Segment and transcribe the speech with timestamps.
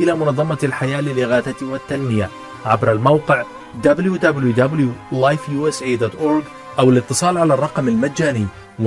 [0.00, 2.30] إلى منظمة الحياة للإغاثة والتنمية
[2.64, 3.44] عبر الموقع
[3.84, 6.44] www.lifeusa.org
[6.78, 8.46] أو الاتصال على الرقم المجاني
[8.82, 8.86] 1-800-827-3543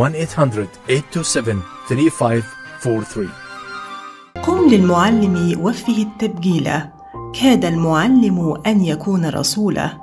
[4.44, 6.70] قم للمعلم وفه التبجيل.
[7.42, 9.98] كاد المعلم أن يكون رسولا.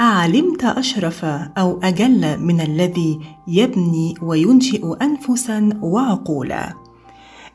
[0.00, 1.24] أعلمت أشرف
[1.58, 6.74] أو أجل من الذي يبني وينشئ أنفسا وعقولا.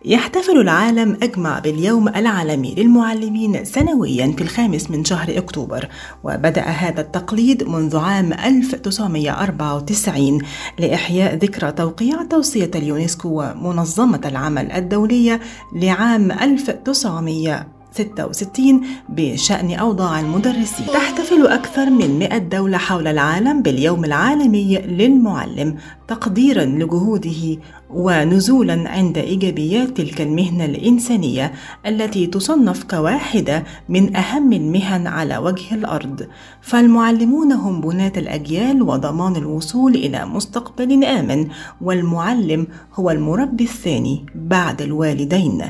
[0.06, 5.88] يحتفل العالم أجمع باليوم العالمي للمعلمين سنويا في الخامس من شهر أكتوبر
[6.24, 10.40] وبدأ هذا التقليد منذ عام 1994
[10.80, 15.40] لإحياء ذكرى توقيع توصية اليونسكو ومنظمة العمل الدولية
[15.76, 20.86] لعام 1900 66 بشأن أوضاع المدرسين.
[20.94, 25.76] تحتفل أكثر من 100 دولة حول العالم باليوم العالمي للمعلم
[26.08, 27.58] تقديرا لجهوده
[27.90, 31.54] ونزولا عند إيجابيات تلك المهنة الإنسانية
[31.86, 36.28] التي تصنف كواحدة من أهم المهن على وجه الأرض.
[36.62, 41.48] فالمعلمون هم بناة الأجيال وضمان الوصول إلى مستقبل آمن
[41.82, 45.64] والمعلم هو المربي الثاني بعد الوالدين.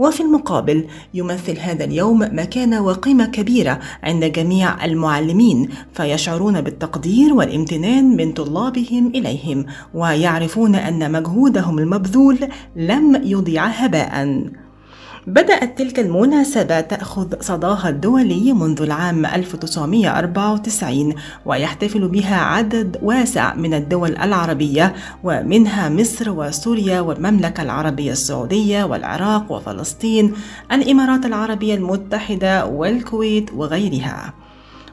[0.00, 0.84] وفي المقابل
[1.14, 9.66] يمثل هذا اليوم مكانة وقيمة كبيرة عند جميع المعلمين فيشعرون بالتقدير والامتنان من طلابهم إليهم
[9.94, 12.38] ويعرفون أن مجهودهم المبذول
[12.76, 14.50] لم يضيع هباءً.
[15.30, 21.14] بدأت تلك المناسبة تأخذ صداها الدولي منذ العام 1994
[21.46, 30.32] ويحتفل بها عدد واسع من الدول العربية ومنها مصر وسوريا والمملكة العربية السعودية والعراق وفلسطين
[30.72, 34.34] الإمارات العربية المتحدة والكويت وغيرها.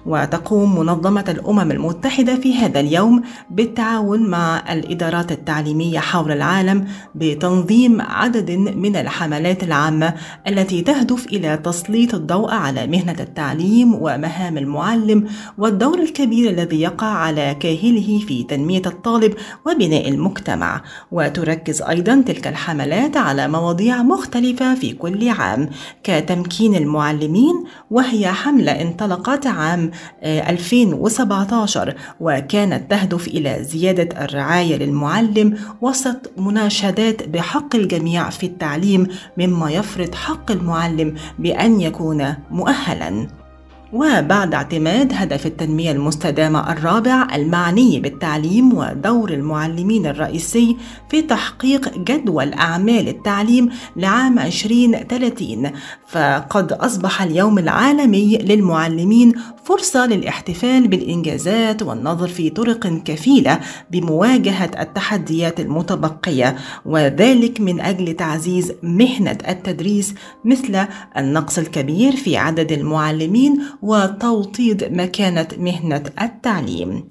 [0.07, 8.51] وتقوم منظمة الأمم المتحدة في هذا اليوم بالتعاون مع الإدارات التعليمية حول العالم بتنظيم عدد
[8.51, 10.13] من الحملات العامة
[10.47, 17.55] التي تهدف إلى تسليط الضوء على مهنة التعليم ومهام المعلم والدور الكبير الذي يقع على
[17.59, 19.33] كاهله في تنمية الطالب
[19.65, 20.81] وبناء المجتمع.
[21.11, 25.69] وتركز أيضا تلك الحملات على مواضيع مختلفة في كل عام
[26.03, 29.91] كتمكين المعلمين وهي حملة انطلقت عام
[30.23, 39.07] 2017 وكانت تهدف إلى زيادة الرعاية للمعلم وسط مناشدات بحق الجميع في التعليم
[39.37, 43.46] مما يفرض حق المعلم بأن يكون مؤهلاً.
[43.93, 50.77] وبعد اعتماد هدف التنمية المستدامة الرابع المعني بالتعليم ودور المعلمين الرئيسي
[51.09, 55.71] في تحقيق جدول أعمال التعليم لعام 2030
[56.07, 59.33] فقد أصبح اليوم العالمي للمعلمين
[59.65, 63.59] فرصة للاحتفال بالإنجازات والنظر في طرق كفيلة
[63.91, 66.55] بمواجهة التحديات المتبقية
[66.85, 70.13] وذلك من أجل تعزيز مهنة التدريس
[70.45, 70.85] مثل
[71.17, 77.03] النقص الكبير في عدد المعلمين وتوطيد مكانة مهنة التعليم.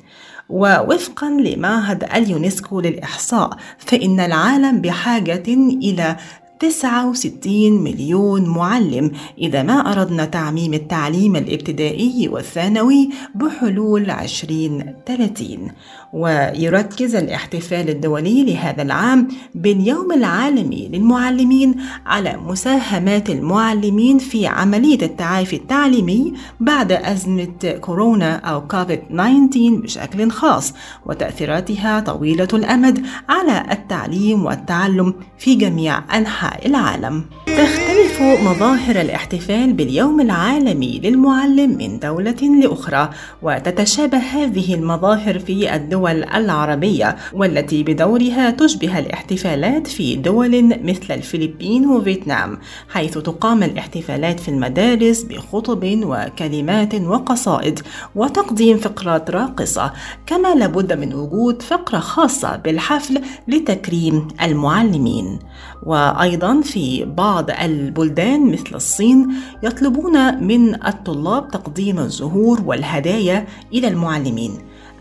[0.49, 5.45] ووفقا لمعهد اليونسكو للإحصاء فإن العالم بحاجة
[5.83, 6.17] إلى
[6.61, 9.11] 69 مليون معلم.
[9.39, 15.71] إذا ما أردنا تعميم التعليم الابتدائي والثانوي بحلول 2030
[16.13, 21.75] ويركز الاحتفال الدولي لهذا العام باليوم العالمي للمعلمين
[22.07, 29.51] على مساهمات المعلمين في عملية التعافي التعليمي بعد أزمة كورونا أو كوفيد 19
[29.83, 30.75] بشكل خاص
[31.07, 37.25] وتأثيراتها طويلة الأمد على التعليم والتعلم في جميع أنحاء العالم.
[37.47, 43.11] تختلف مظاهر الاحتفال باليوم العالمي للمعلم من دولة لأخرى
[43.43, 52.59] وتتشابه هذه المظاهر في الدول العربية والتي بدورها تشبه الاحتفالات في دول مثل الفلبين وفيتنام
[52.89, 57.81] حيث تقام الاحتفالات في المدارس بخطب وكلمات وقصائد
[58.15, 59.93] وتقديم فقرات راقصة
[60.27, 65.39] كما لابد من وجود فقرة خاصة بالحفل لتكريم المعلمين
[65.83, 69.29] وأيضا في بعض البلدان مثل الصين
[69.63, 74.53] يطلبون من الطلاب تقديم الزهور والهدايا إلى المعلمين.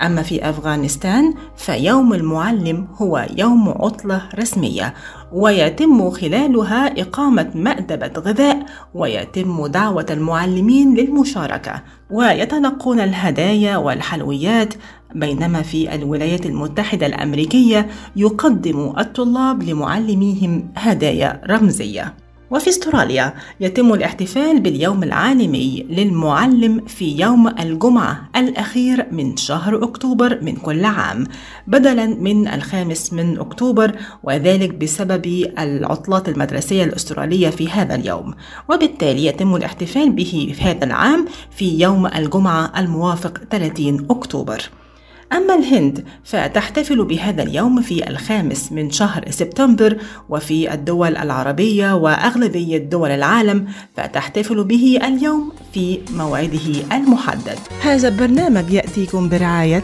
[0.01, 4.93] أما في أفغانستان فيوم المعلم هو يوم عطلة رسمية
[5.31, 11.81] ويتم خلالها إقامة مأدبة غذاء ويتم دعوة المعلمين للمشاركة
[12.11, 14.73] ويتلقون الهدايا والحلويات.
[15.15, 22.24] بينما في الولايات المتحدة الأمريكية يقدم الطلاب لمعلميهم هدايا رمزية.
[22.51, 30.55] وفي استراليا يتم الاحتفال باليوم العالمي للمعلم في يوم الجمعة الأخير من شهر أكتوبر من
[30.55, 31.27] كل عام
[31.67, 35.25] بدلا من الخامس من أكتوبر وذلك بسبب
[35.59, 38.33] العطلات المدرسية الأسترالية في هذا اليوم.
[38.69, 44.69] وبالتالي يتم الاحتفال به في هذا العام في يوم الجمعة الموافق 30 أكتوبر.
[45.33, 49.97] أما الهند فتحتفل بهذا اليوم في الخامس من شهر سبتمبر
[50.29, 53.67] وفي الدول العربية وأغلبية دول العالم
[53.97, 57.59] فتحتفل به اليوم في موعده المحدد.
[57.81, 59.83] هذا البرنامج يأتيكم برعاية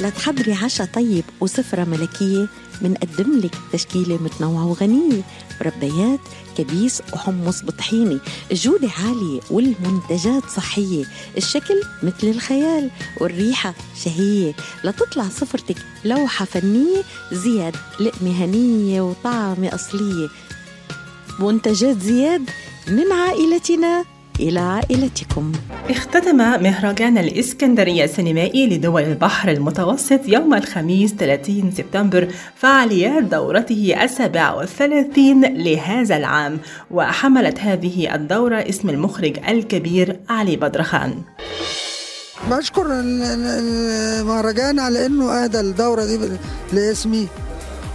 [0.00, 2.48] لتحضري عشاء طيب وسفرة ملكية
[2.82, 5.22] منقدم لك تشكيلة متنوعة وغنية
[5.60, 6.20] مربيات
[6.58, 8.18] كبيس وحمص بطحيني
[8.52, 11.04] الجودة عالية والمنتجات صحية
[11.36, 12.90] الشكل مثل الخيال
[13.20, 13.74] والريحة
[14.04, 14.52] شهية
[14.84, 17.02] لتطلع سفرتك لوحة فنية
[17.32, 20.28] زياد لقمة هنية وطعمة أصلية.
[21.40, 22.50] منتجات زياد
[22.88, 24.04] من عائلتنا.
[24.40, 25.52] إلى عائلتكم.
[25.90, 35.40] اختتم مهرجان الإسكندرية السينمائي لدول البحر المتوسط يوم الخميس 30 سبتمبر فعاليات دورته السابعة والثلاثين
[35.64, 36.58] لهذا العام
[36.90, 41.14] وحملت هذه الدورة اسم المخرج الكبير علي بدرخان
[42.50, 42.86] بشكر
[44.20, 46.18] المهرجان على إنه اهدى الدورة دي
[46.72, 47.28] لاسمي.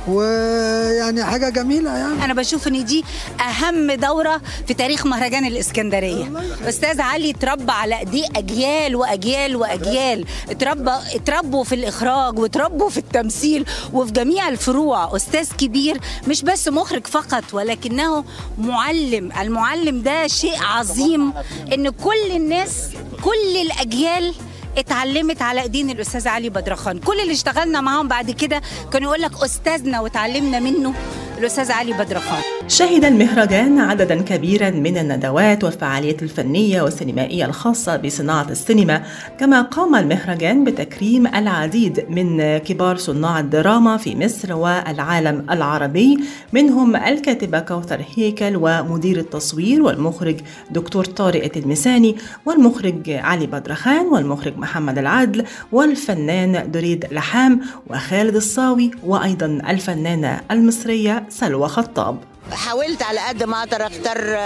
[0.08, 2.26] ويعني حاجة جميلة يعني.
[2.26, 3.06] أنا بشوف إن دي
[3.42, 6.32] أهم دورة في تاريخ مهرجان الإسكندرية.
[6.70, 10.26] أستاذ علي اتربى على ايديه أجيال وأجيال وأجيال.
[10.50, 15.16] اتربى اتربوا في الإخراج واتربوا في التمثيل وفي جميع الفروع.
[15.16, 18.24] أستاذ كبير مش بس مخرج فقط ولكنه
[18.58, 19.32] معلم.
[19.42, 21.34] المعلم ده شيء عظيم
[21.74, 22.90] إن كل الناس
[23.22, 24.34] كل الأجيال
[24.78, 27.00] اتعلمت على ايدين الأستاذ علي بدرخان.
[27.00, 28.62] كل اللي اشتغلنا معاهم بعد كده
[28.94, 30.94] كانوا يقول لك أستاذنا وتعلمنا منه.
[31.44, 39.04] الأستاذ علي بدرخان شهد المهرجان عددا كبيرا من الندوات والفعاليات الفنية والسينمائية الخاصة بصناعة السينما
[39.40, 46.20] كما قام المهرجان بتكريم العديد من كبار صناع الدراما في مصر والعالم العربي
[46.54, 50.36] منهم الكاتبة كوثر هيكل ومدير التصوير والمخرج
[50.72, 59.46] دكتور طارق التلمساني والمخرج علي بدرخان والمخرج محمد العدل والفنان دريد لحام وخالد الصاوي وأيضا
[59.46, 62.18] الفنانة المصرية سلوى خطاب
[62.52, 64.38] حاولت على قد ما أقدر أختار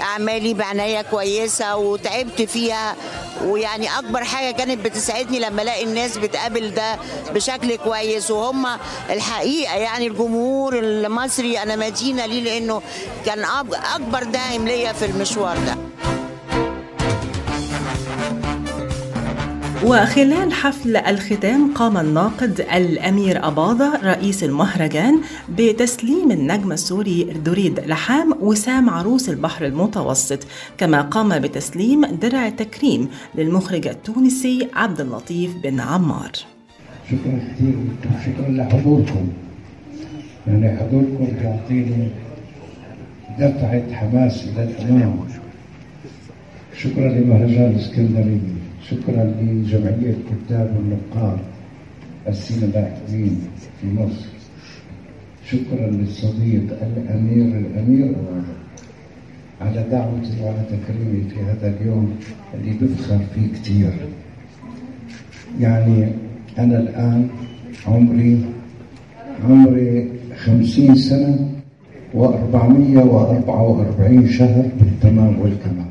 [0.00, 2.96] أعمالي بعناية كويسة وتعبت فيها
[3.44, 6.96] ويعني أكبر حاجة كانت بتسعدني لما ألاقي الناس بتقابل ده
[7.34, 8.30] بشكل كويس.
[8.30, 8.66] وهم
[9.10, 12.82] الحقيقة يعني الجمهور المصري أنا مدينة ليه؟ لأنه
[13.26, 13.44] كان
[13.94, 15.76] أكبر داعم ليا في المشوار ده.
[19.84, 25.20] وخلال حفل الختام قام الناقد الأمير أباضة رئيس المهرجان
[25.58, 30.46] بتسليم النجم السوري دريد لحام وسام عروس البحر المتوسط
[30.78, 36.32] كما قام بتسليم درع تكريم للمخرج التونسي عبد اللطيف بن عمار.
[37.10, 37.74] شكرا كثير
[38.24, 39.28] شكرا لحضوركم.
[40.46, 42.08] يعني حضوركم بيعطيني
[43.38, 45.16] دفعة حماس إلى الأمام
[46.76, 48.57] شكرا لمهرجان الإسكندرية
[48.90, 51.38] شكرا لجمعية كتاب والنقاد
[52.28, 53.40] السينمائيين
[53.80, 54.26] في مصر.
[55.50, 58.14] شكرا للصديق الأمير الأمير
[59.60, 62.16] على دعوتي وعلى تكريمي في هذا اليوم
[62.54, 63.92] اللي بفخر فيه كثير
[65.60, 66.08] يعني
[66.58, 67.28] أنا الآن
[67.86, 68.44] عمري
[69.44, 71.48] عمري خمسين سنة
[72.14, 75.87] وأربعمية وأربعة وأربعين شهر بالتمام والكمال.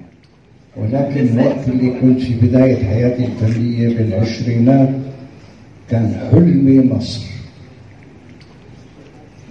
[0.77, 4.89] ولكن الوقت اللي كنت في بداية حياتي الفنية بالعشرينات
[5.89, 7.21] كان حلمي مصر.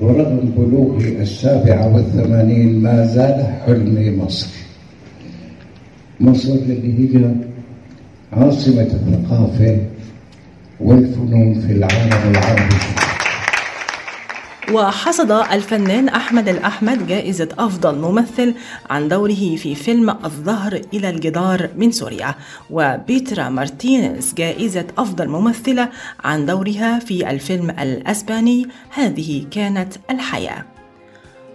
[0.00, 4.48] ورغم بلوغي السابعة والثمانين ما زال حلمي مصر.
[6.20, 7.30] مصر اللي هي
[8.32, 9.78] عاصمة الثقافة
[10.80, 12.95] والفنون في العالم العربي.
[14.72, 18.54] وحصد الفنان أحمد الأحمد جائزة أفضل ممثل
[18.90, 22.34] عن دوره في فيلم الظهر إلى الجدار من سوريا
[22.70, 25.88] وبيترا مارتينيز جائزة أفضل ممثلة
[26.24, 30.75] عن دورها في الفيلم الأسباني هذه كانت الحياة.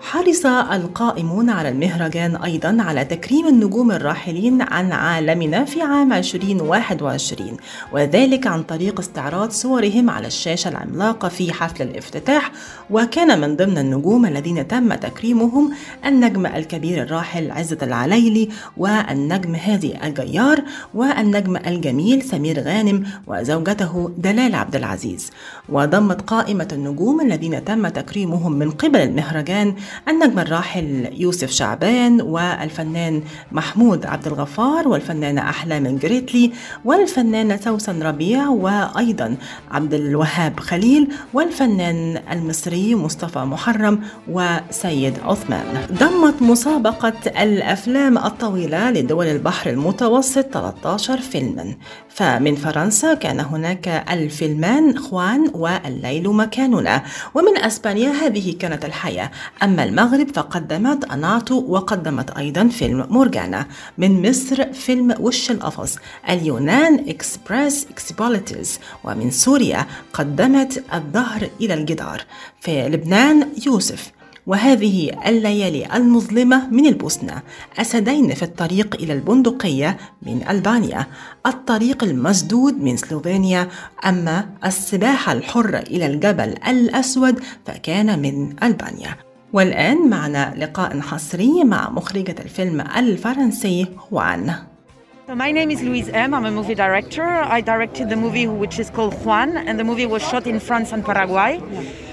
[0.01, 7.57] حرص القائمون على المهرجان أيضا على تكريم النجوم الراحلين عن عالمنا في عام 2021
[7.93, 12.51] وذلك عن طريق استعراض صورهم على الشاشة العملاقة في حفل الافتتاح
[12.89, 15.73] وكان من ضمن النجوم الذين تم تكريمهم
[16.05, 24.75] النجم الكبير الراحل عزت العليلي والنجم هادي الجيار والنجم الجميل سمير غانم وزوجته دلال عبد
[24.75, 25.31] العزيز.
[25.69, 29.75] وضمت قائمة النجوم الذين تم تكريمهم من قبل المهرجان
[30.07, 36.51] النجم الراحل يوسف شعبان والفنان محمود عبد الغفار والفنانة أحلام الجريتلي
[36.85, 39.35] والفنانة سوسن ربيع وأيضا
[39.71, 45.65] عبد الوهاب خليل والفنان المصري مصطفى محرم وسيد عثمان.
[45.93, 51.75] ضمت مسابقة الأفلام الطويلة لدول البحر المتوسط 13 فيلما.
[52.09, 57.03] فمن فرنسا كان هناك الفيلمان خوان والليل مكاننا.
[57.35, 59.31] ومن أسبانيا هذه كانت الحياة.
[59.63, 65.97] أما المغرب فقدمت أناتو وقدمت أيضا فيلم مورجانا من مصر فيلم وش القفص؟
[66.29, 72.21] اليونان إكسبريس إكسبوليتيز ومن سوريا قدمت الظهر إلى الجدار.
[72.59, 74.11] في لبنان يوسف
[74.47, 77.41] وهذه الليالي المظلمة من البوسنة.
[77.77, 81.07] أسدين في الطريق إلى البندقية من ألبانيا.
[81.45, 83.67] الطريق المسدود من سلوفينيا.
[84.05, 89.30] أما السباحة الحرة إلى الجبل الأسود فكان من ألبانيا.
[89.53, 94.55] والآن معنا لقاء حصري مع مخرجة الفيلم الفرنسي خوان
[95.27, 96.33] So my name is Louise M.
[96.33, 97.23] I'm a movie director.
[97.23, 100.91] I directed the movie which is called Juan, and the movie was shot in France
[100.91, 101.61] and Paraguay.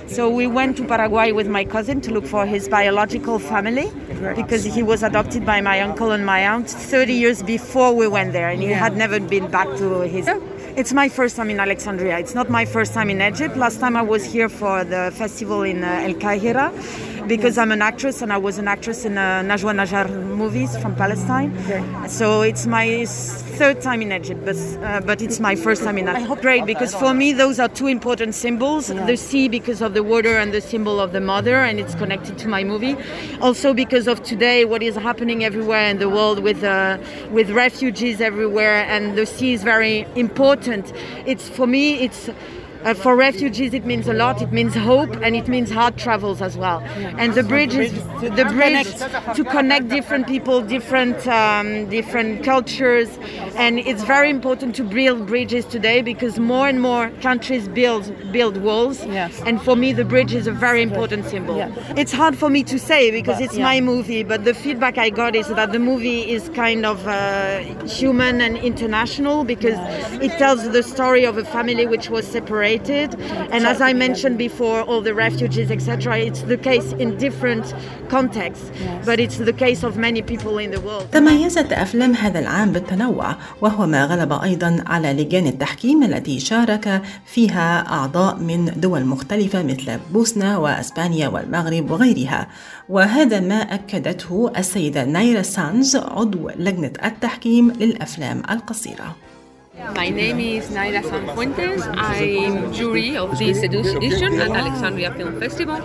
[0.06, 3.88] So we went to Paraguay with my cousin to look for his biological family
[4.36, 8.32] because he was adopted by my uncle and my aunt 30 years before we went
[8.32, 10.28] there, and he had never been back to his.
[10.76, 12.18] It's my first time in Alexandria.
[12.18, 13.56] It's not my first time in Egypt.
[13.56, 16.70] Last time I was here for the festival in uh, El Kahira
[17.28, 20.96] because I'm an actress and I was an actress in uh, Najwa Najar movies from
[20.96, 21.50] Palestine.
[22.08, 26.08] So it's my third time in Egypt, but, uh, but it's my first time in
[26.08, 28.86] I hope great because for me those are two important symbols.
[28.88, 32.38] The sea because of the water and the symbol of the mother and it's connected
[32.38, 32.96] to my movie.
[33.42, 36.96] Also because of today what is happening everywhere in the world with uh,
[37.30, 40.92] with refugees everywhere and the sea is very important.
[41.26, 42.30] It's for me it's
[42.88, 44.40] Uh, for refugees, it means a lot.
[44.40, 46.80] It means hope and it means hard travels as well.
[47.18, 47.92] And the bridge is
[48.38, 48.88] the bridge
[49.36, 53.10] to connect different people, different um, different cultures,
[53.56, 58.56] and it's very important to build bridges today because more and more countries build build
[58.56, 59.04] walls.
[59.04, 59.38] Yes.
[59.44, 61.58] And for me, the bridge is a very important symbol.
[61.58, 61.94] Yeah.
[61.94, 63.64] It's hard for me to say because it's yeah.
[63.64, 67.58] my movie, but the feedback I got is that the movie is kind of uh,
[67.84, 69.78] human and international because
[70.22, 72.77] it tells the story of a family which was separated.
[73.54, 77.74] And as I mentioned before, all the refugees, etc., it's the case in different
[78.08, 78.70] contexts,
[79.04, 81.06] but it's the case of many people in the world.
[81.12, 87.92] تميزت أفلام هذا العام بالتنوع وهو ما غلب أيضا على لجان التحكيم التي شارك فيها
[87.92, 92.48] أعضاء من دول مختلفة مثل بوسنا وأسبانيا والمغرب وغيرها
[92.88, 99.16] وهذا ما أكدته السيدة نايرا سانز عضو لجنة التحكيم للأفلام القصيرة
[99.78, 101.82] My name is Naira Sanfuentes.
[101.96, 105.76] I'm jury of this edition at Alexandria Film Festival.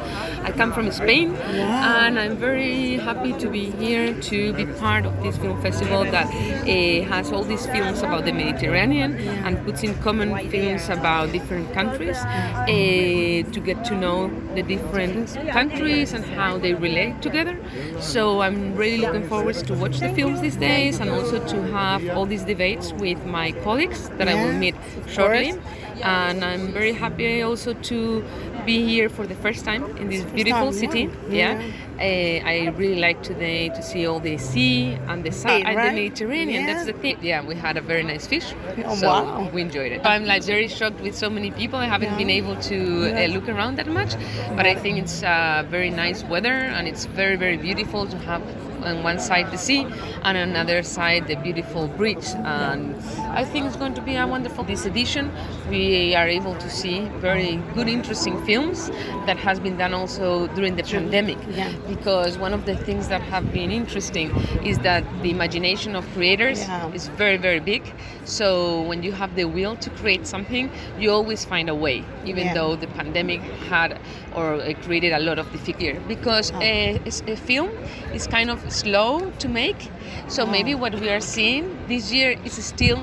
[0.42, 5.22] I come from Spain and I'm very happy to be here to be part of
[5.22, 9.94] this film festival that uh, has all these films about the Mediterranean and puts in
[10.02, 16.58] common films about different countries uh, to get to know the different countries and how
[16.58, 17.56] they relate together.
[18.00, 22.10] So I'm really looking forward to watch the films these days and also to have
[22.10, 23.83] all these debates with my colleagues
[24.18, 24.76] that I will meet
[25.08, 25.54] shortly.
[26.02, 28.24] And I'm very happy also to
[28.66, 31.10] be here for the first time in this beautiful time, city.
[31.30, 31.60] yeah.
[31.60, 31.62] Yeah,
[31.94, 35.82] Uh, I really like today to see all the sea and the sun and the
[35.82, 35.94] right?
[35.94, 36.66] Mediterranean.
[36.66, 37.18] That's the thing.
[37.22, 38.48] Yeah, we had a very nice fish,
[38.86, 39.50] Oh, so wow.
[39.54, 40.02] we enjoyed it.
[40.04, 41.78] I'm like very shocked with so many people.
[41.80, 42.78] I haven't been able to
[43.14, 44.12] uh, look around that much,
[44.58, 48.42] but I think it's uh, very nice weather and it's very very beautiful to have
[48.84, 49.82] on one side the sea
[50.24, 52.96] and on another side the beautiful bridge and
[53.42, 55.32] I think it's going to be a wonderful this edition
[55.70, 58.90] we are able to see very good interesting films
[59.28, 61.72] that has been done also during the pandemic Yeah.
[61.88, 64.32] because one of the things that have been interesting
[64.64, 66.92] is that the imagination of creators Yeah.
[66.94, 67.84] is very very big
[68.26, 72.46] so when you have the will to create something you always find a way even
[72.46, 72.54] Yeah.
[72.54, 74.00] though the pandemic had
[74.36, 76.62] or uh, created a lot of difficulty because Oh.
[76.62, 77.70] a, a film
[78.14, 79.82] is kind of slow to make.
[80.28, 80.52] So Oh.
[80.56, 83.00] maybe what we are seeing this year is still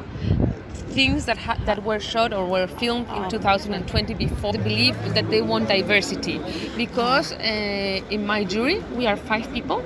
[0.94, 4.52] things that ha- that were shot or were filmed in 2020 before.
[4.52, 6.40] They believe that they want diversity
[6.76, 9.82] because uh, in my jury we are five people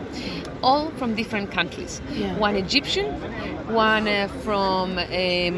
[0.63, 2.01] all from different countries.
[2.17, 2.39] Yeah.
[2.47, 3.07] one egyptian
[3.69, 5.05] one uh, from uh,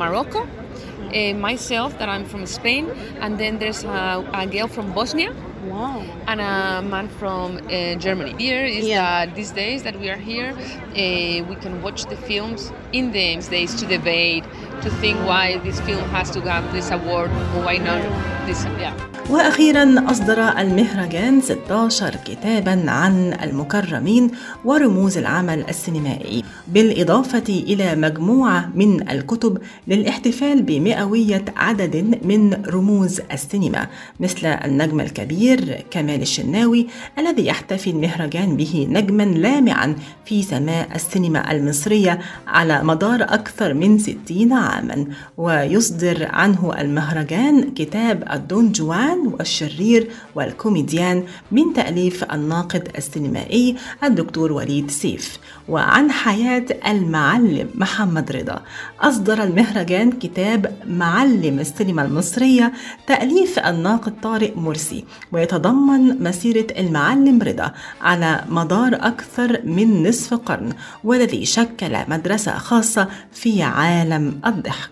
[0.02, 2.84] morocco uh, myself that i'm from spain
[3.22, 5.30] and then there's a, a girl from bosnia
[5.66, 6.02] Wow.
[6.28, 8.34] and a man from uh, Germany.
[8.38, 9.26] Here is Yeah.
[9.26, 13.36] that these days that we are here, uh, we can watch the films in the
[13.50, 14.44] days to debate,
[14.82, 18.00] to think why this film has to have this award or why not
[18.46, 18.64] this.
[18.78, 18.94] Yeah.
[19.30, 24.30] وأخيرا أصدر المهرجان 16 كتابا عن المكرمين
[24.64, 29.58] ورموز العمل السينمائي بالإضافة إلى مجموعة من الكتب
[29.88, 33.86] للاحتفال بمئوية عدد من رموز السينما
[34.20, 36.86] مثل النجم الكبير كمال الشناوي
[37.18, 44.52] الذي يحتفي المهرجان به نجما لامعا في سماء السينما المصرية على مدار أكثر من 60
[44.66, 54.90] عاما ويصدر عنه المهرجان كتاب الدون جوان والشرير والكوميديان من تأليف الناقد السينمائي الدكتور وليد
[54.90, 58.62] سيف وعن حياة المعلم محمد رضا.
[59.00, 62.72] أصدر المهرجان كتاب معلم السينما المصرية
[63.06, 70.72] تأليف الناقد طارق مرسي ويتضمن مسيرة المعلم رضا على مدار أكثر من نصف قرن
[71.04, 74.90] والذي شكل مدرسة خاصة في عالم الضحك.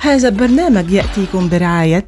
[0.00, 2.06] هذا البرنامج يأتيكم برعاية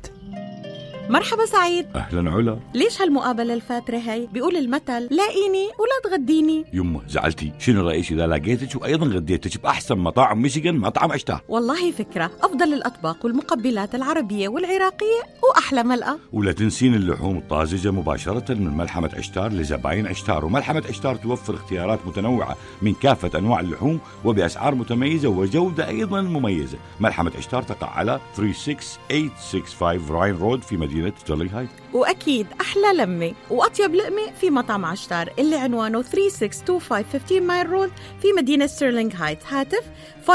[1.09, 1.87] مرحبا سعيد.
[1.97, 2.59] أهلا علا.
[2.75, 6.65] ليش هالمقابلة الفاترة هي؟ بيقول المثل لاقيني ولا تغديني.
[6.73, 7.53] يمه زعلتي.
[7.59, 12.31] شنو رأيك إذا لقيتك وأيضا غديتك بأحسن مطاعم ميشيغان مطعم اشتار والله فكرة.
[12.43, 19.53] أفضل الأطباق والمقبلات العربية والعراقية وأحلى ملقى ولا تنسين اللحوم الطازجة مباشرة من ملحمة عشتار
[19.53, 20.45] لزباين عشتار.
[20.45, 26.79] وملحمة عشتار توفر اختيارات متنوعة من كافة أنواع اللحوم وبأسعار متميزة وجودة أيضا مميزة.
[27.01, 33.95] ملحمة عشتار تقع على 36865 Ryan Road في مدينة ستيرلينغ هايت وأكيد أحلى لمة وأطيب
[33.95, 37.91] لقمة في مطعم عشتار اللي عنوانه 3625 15 Mile Road
[38.23, 39.83] في مدينة ستيرلينغ هايتس هاتف
[40.27, 40.31] 586-698-2585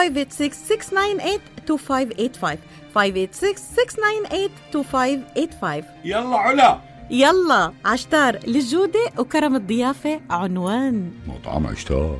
[2.95, 6.80] 586-698-2585 يلا علا.
[7.10, 11.12] يلا عشتار للجودة وكرم الضيافة عنوان.
[11.28, 12.19] مطعم عشتار.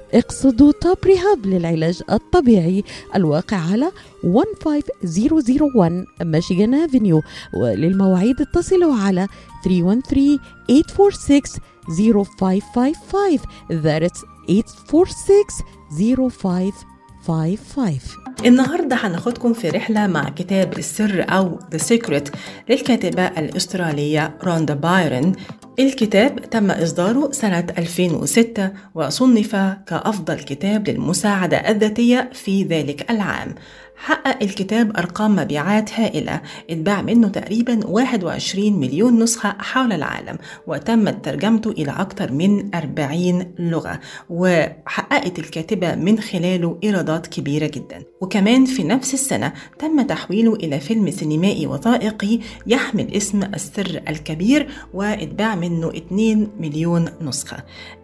[0.13, 2.83] اقصدوا توب ريهاب للعلاج الطبيعي
[3.15, 3.91] الواقع على
[4.23, 7.21] 15001 ميشيغان افنيو
[7.53, 9.27] وللمواعيد اتصلوا على
[9.63, 11.41] 313 846
[11.97, 14.21] 0555 That's
[14.91, 16.71] 846
[17.27, 17.99] 0555
[18.45, 22.31] النهاردة هناخدكم في رحلة مع كتاب السر أو The Secret
[22.69, 25.33] للكاتبة الأسترالية روندا بايرن.
[25.83, 29.55] الكتاب تم إصداره سنة 2006 وصنف
[29.87, 33.55] كأفضل كتاب للمساعدة الذاتية في ذلك العام.
[34.03, 36.41] حقق الكتاب أرقام مبيعات هائلة.
[36.69, 40.37] اتباع منه تقريبا 21 مليون نسخة حول العالم
[40.67, 48.03] وتمت ترجمته إلى أكثر من 40 لغة وحققت الكاتبة من خلاله إيرادات كبيرة جدا.
[48.21, 55.55] وكمان في نفس السنة تم تحويله إلى فيلم سينمائي وثائقي يحمل اسم السر الكبير واتباع
[55.55, 57.57] منه 2 مليون نسخة.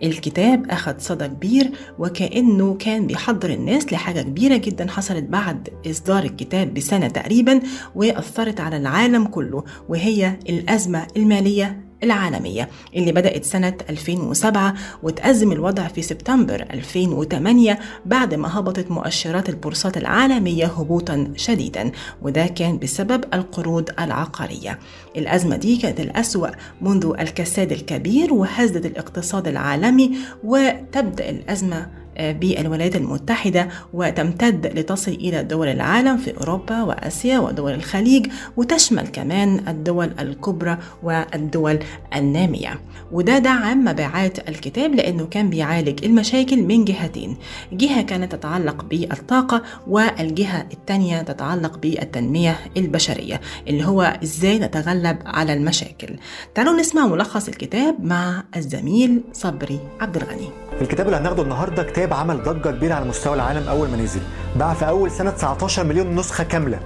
[0.03, 6.73] الكتاب أخذ صدى كبير وكأنه كان بيحضر الناس لحاجة كبيرة جدا حصلت بعد إصدار الكتاب
[6.73, 7.61] بسنة تقريبا
[7.95, 14.73] وأثرت على العالم كله وهي الأزمة المالية العالمية اللي بدأت سنة 2007
[15.03, 22.77] وتأزم الوضع في سبتمبر 2008 بعد ما هبطت مؤشرات البورصات العالمية هبوطا شديدا وده كان
[22.79, 24.79] بسبب القروض العقارية.
[25.17, 26.49] الأزمة دي كانت الأسوأ
[26.81, 31.87] منذ الكساد الكبير وهزت الاقتصاد العالمي وتبدأ الأزمة
[32.19, 38.27] بالولايات المتحدة وتمتد لتصل إلى دول العالم في أوروبا وآسيا ودول الخليج
[38.57, 41.79] وتشمل كمان الدول الكبرى والدول
[42.15, 42.79] النامية.
[43.11, 47.37] وده دعم مبيعات الكتاب لأنه كان بيعالج المشاكل من جهتين.
[47.73, 56.15] جهة كانت تتعلق بالطاقة والجهة الثانية تتعلق بالتنمية البشرية اللي هو إزاي نتغلب على المشاكل.
[56.55, 60.49] تعالوا نسمع ملخص الكتاب مع الزميل صبري عبد الغني.
[60.81, 64.21] الكتاب اللي هناخده النهارده كتاب عمل ضجة كبيرة على مستوى العالم أول ما نزل.
[64.55, 66.79] باع في أول سنة 19 مليون نسخة كاملة.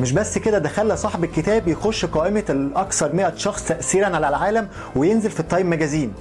[0.00, 4.68] مش بس كده ده خلى صاحب الكتاب يخش قائمة الأكثر 100 شخص تاثيرا على العالم
[4.96, 6.12] وينزل في التايم ماجازين.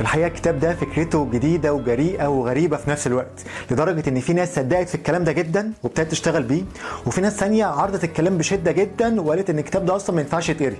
[0.00, 4.88] الحقيقة الكتاب ده فكرته جديدة وجريئة وغريبة في نفس الوقت لدرجة إن في ناس صدقت
[4.88, 6.62] في الكلام ده جدا وابتدت تشتغل بيه
[7.06, 10.76] وفي ناس ثانية عرضت الكلام بشدة جدا وقالت إن الكتاب ده أصلا ما ينفعش يتقري.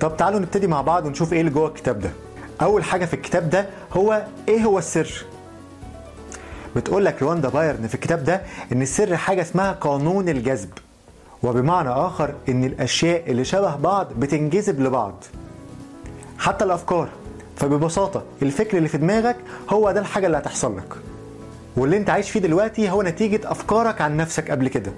[0.00, 2.10] طب تعالوا نبتدي مع بعض ونشوف إيه اللي جوه الكتاب ده.
[2.62, 5.24] أول حاجة في الكتاب ده هو إيه هو السر؟
[6.76, 10.70] بتقول لك رواندا بايرن في الكتاب ده إن السر حاجة اسمها قانون الجذب
[11.42, 15.24] وبمعنى آخر إن الأشياء اللي شبه بعض بتنجذب لبعض.
[16.38, 17.08] حتى الأفكار
[17.56, 19.36] فببساطة الفكر اللي في دماغك
[19.70, 20.94] هو ده الحاجة اللي هتحصل لك
[21.76, 24.92] واللي أنت عايش فيه دلوقتي هو نتيجة أفكارك عن نفسك قبل كده.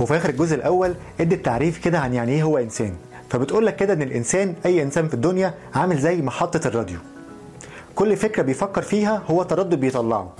[0.00, 2.92] وفي آخر الجزء الأول ادت تعريف كده عن يعني إيه هو إنسان.
[3.30, 6.98] فبتقول لك كده إن الإنسان أي إنسان في الدنيا عامل زي محطة الراديو.
[7.94, 10.32] كل فكرة بيفكر فيها هو تردد بيطلعه.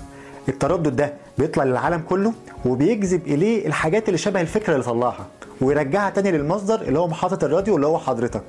[0.48, 2.32] التردد ده بيطلع للعالم كله
[2.66, 5.26] وبيجذب إليه الحاجات اللي شبه الفكرة اللي طلعها
[5.60, 8.42] ويرجعها تاني للمصدر اللي هو محطة الراديو اللي هو حضرتك.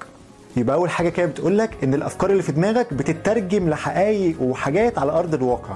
[0.58, 5.12] يبقى أول حاجة كده بتقول لك إن الأفكار اللي في دماغك بتترجم لحقائق وحاجات على
[5.12, 5.76] أرض الواقع.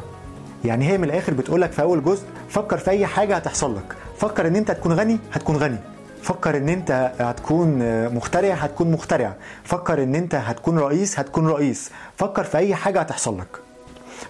[0.65, 3.95] يعني هي من الآخر بتقول لك في أول جزء فكر في أي حاجة هتحصل لك.
[4.17, 5.77] فكر إن أنت هتكون غني هتكون غني.
[6.21, 7.79] فكر إن أنت هتكون
[8.15, 9.35] مخترع هتكون مخترع.
[9.63, 11.91] فكر إن أنت هتكون رئيس هتكون رئيس.
[12.17, 13.62] فكر في أي حاجة هتحصل لك.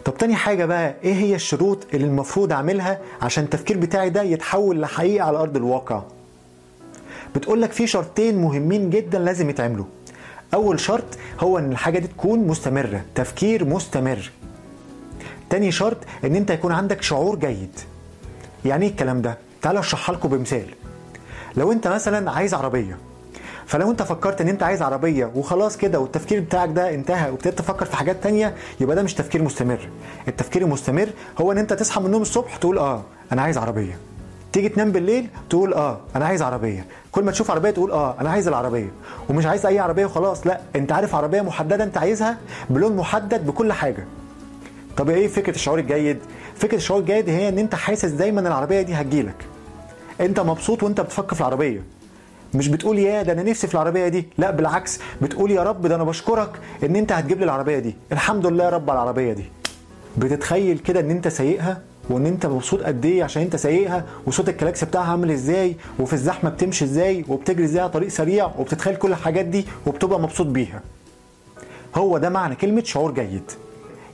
[0.06, 4.82] طب تاني حاجة بقى إيه هي الشروط اللي المفروض أعملها عشان التفكير بتاعي ده يتحول
[4.82, 6.02] لحقيقة على أرض الواقع؟
[7.36, 9.86] بتقول لك في شرطين مهمين جدا لازم يتعملوا.
[10.54, 11.04] أول شرط
[11.40, 14.32] هو إن الحاجة دي تكون مستمرة تفكير مستمر.
[15.50, 17.80] تاني شرط إن أنت يكون عندك شعور جيد.
[18.66, 20.66] يعني إيه الكلام ده؟ تعالوا أشرحها لكم بمثال.
[21.58, 22.98] لو أنت مثلا عايز عربية
[23.66, 27.86] فلو انت فكرت ان انت عايز عربية وخلاص كده والتفكير بتاعك ده انتهى وابتديت تفكر
[27.86, 29.90] في حاجات تانية يبقى ده مش تفكير مستمر.
[30.28, 31.10] التفكير المستمر
[31.42, 33.98] هو ان انت تصحى من النوم الصبح تقول آه أنا عايز عربية.
[34.54, 36.86] تيجي تنام بالليل تقول آه أنا عايز عربية.
[37.12, 38.92] كل ما تشوف عربية تقول آه أنا عايز العربية.
[39.30, 42.38] ومش عايز أي عربية وخلاص لا أنت عارف عربية محددة أنت عايزها
[42.70, 44.06] بلون محدد بكل حاجة.
[44.98, 46.18] طب إيه فكرة الشعور الجيد؟
[46.56, 49.36] فكرة الشعور الجيد هي إن أنت حاسس دايما العربية دي هتجيلك.
[50.22, 51.82] أنت مبسوط وأنت بتفكر في العربية.
[52.54, 55.96] مش بتقول يا ده أنا نفسي في العربية دي لا بالعكس بتقول يا رب ده
[55.96, 56.50] أنا بشكرك
[56.84, 57.96] إن أنت هتجيب لي العربية دي.
[58.12, 59.46] الحمد لله يا رب على العربية دي.
[60.18, 64.84] بتتخيل كده إن أنت سايقها وإن أنت مبسوط قد إيه عشان أنت سايقها وصوت الكلاكس
[64.84, 69.46] بتاعها عامل إزاي وفي الزحمة بتمشي إزاي وبتجري إزاي على طريق سريع وبتتخيل كل الحاجات
[69.46, 70.82] دي وبتبقى مبسوط بيها.
[71.96, 73.52] هو ده معنى كلمة شعور جيد.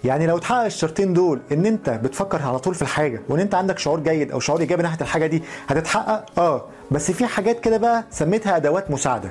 [0.03, 3.79] يعني لو اتحقق الشرطين دول ان انت بتفكر على طول في الحاجة وان انت عندك
[3.79, 6.65] شعور جيد أو شعور ايجابي ناحية الحاجة دي هتتحقق؟ آه.
[6.91, 9.29] بس في حاجات كده بقى سميتها أدوات مساعدة.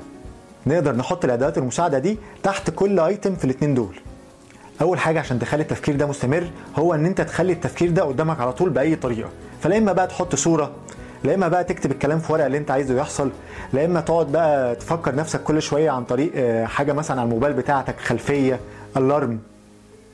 [0.67, 3.95] نقدر نحط الأدوات المساعدة دي تحت كل ايتم في الاثنين دول.
[4.83, 8.53] أول حاجة عشان تخلي التفكير ده مستمر هو إن أنت تخلي التفكير ده قدامك على
[8.53, 9.29] طول بأي طريقة.
[9.63, 10.73] فلا إما بقى تحط صورة
[11.25, 13.31] لا إما بقى تكتب الكلام في ورقة اللي أنت عايزه يحصل
[13.73, 17.53] لا إما تقعد بقى تفكر نفسك كل شوية عن طريق آه، حاجة مثلا على الموبايل
[17.55, 18.61] بتاعتك خلفية
[18.97, 19.39] alarm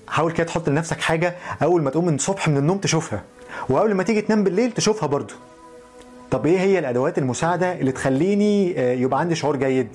[0.09, 3.23] حاول كده تحط لنفسك حاجة أول ما تقوم من الصبح من النوم تشوفها
[3.69, 5.35] وقبل ما تيجي تنام بالليل تشوفها برضو
[6.31, 9.88] طب إيه هي الأدوات المساعدة اللي تخليني آه، يبقى عندي شعور جيد؟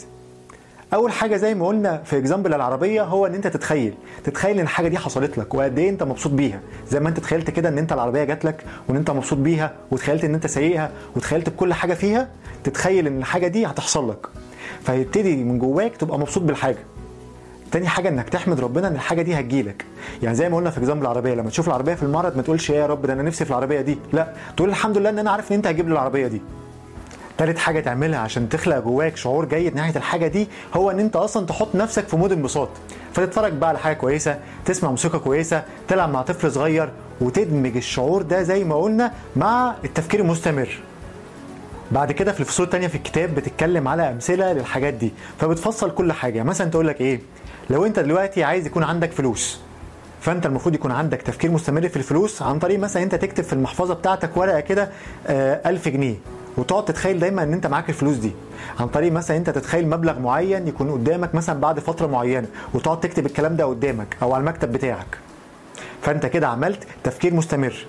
[0.94, 3.94] أول حاجة زي ما قلنا في example العربية هو إن أنت تتخيل
[4.24, 6.60] تتخيل إن الحاجة دي حصلت لك وقد إيه أنت مبسوط بيها.
[6.90, 10.24] زي ما أنت تخيلت كده إن أنت العربية جات لك وإن أنت مبسوط بيها وتخيلت
[10.24, 12.28] إن أنت سايقها وتخيلت بكل حاجة فيها
[12.64, 14.28] تتخيل إن الحاجة دي هتحصل لك.
[14.84, 16.78] فيبتدي من جواك تبقى مبسوط بالحاجة.
[17.72, 19.86] تاني حاجة إنك تحمد ربنا إن الحاجة دي هتجيلك.
[20.24, 22.86] يعني زي ما قلنا في example العربية لما تشوف العربية في المعرض ما تقولش يا
[22.86, 23.98] رب ده أنا نفسي في العربية دي.
[24.14, 26.42] لا تقول الحمد لله إن أنا عارف إن أنت هتجيب لي العربية دي.
[27.38, 31.46] تالت حاجة تعملها عشان تخلق جواك شعور جيد ناحية الحاجة دي هو إن أنت أصلا
[31.46, 32.70] تحط نفسك في mood انبساط.
[33.14, 36.90] فتتفرج بقى على حاجة كويسة تسمع موسيقى كويسة تلعب مع طفل صغير
[37.22, 40.70] وتدمج الشعور ده زي ما قلنا مع التفكير المستمر.
[41.92, 45.12] بعد كده في الفصول التانية في الكتاب بتتكلم على أمثلة للحاجات دي.
[45.40, 46.44] فبتفصل كل حاجة.
[46.44, 47.20] مثلا تقول لك إيه؟
[47.70, 49.60] لو أنت دلوقتي عايز يكون عندك فلوس
[50.22, 53.94] فأنت المفروض يكون عندك تفكير مستمر في الفلوس عن طريق مثلا أنت تكتب في المحفظة
[53.94, 54.90] بتاعتك ورقة كده
[55.28, 56.16] آه، 1000 جنيه
[56.58, 58.32] وتقعد تتخيل دايما إن أنت معاك الفلوس دي.
[58.80, 63.26] عن طريق مثلا أنت تتخيل مبلغ معين يكون قدامك مثلا بعد فترة معينة وتقعد تكتب
[63.26, 65.18] الكلام ده قدامك أو على المكتب بتاعك.
[66.02, 67.86] فأنت كده عملت تفكير مستمر.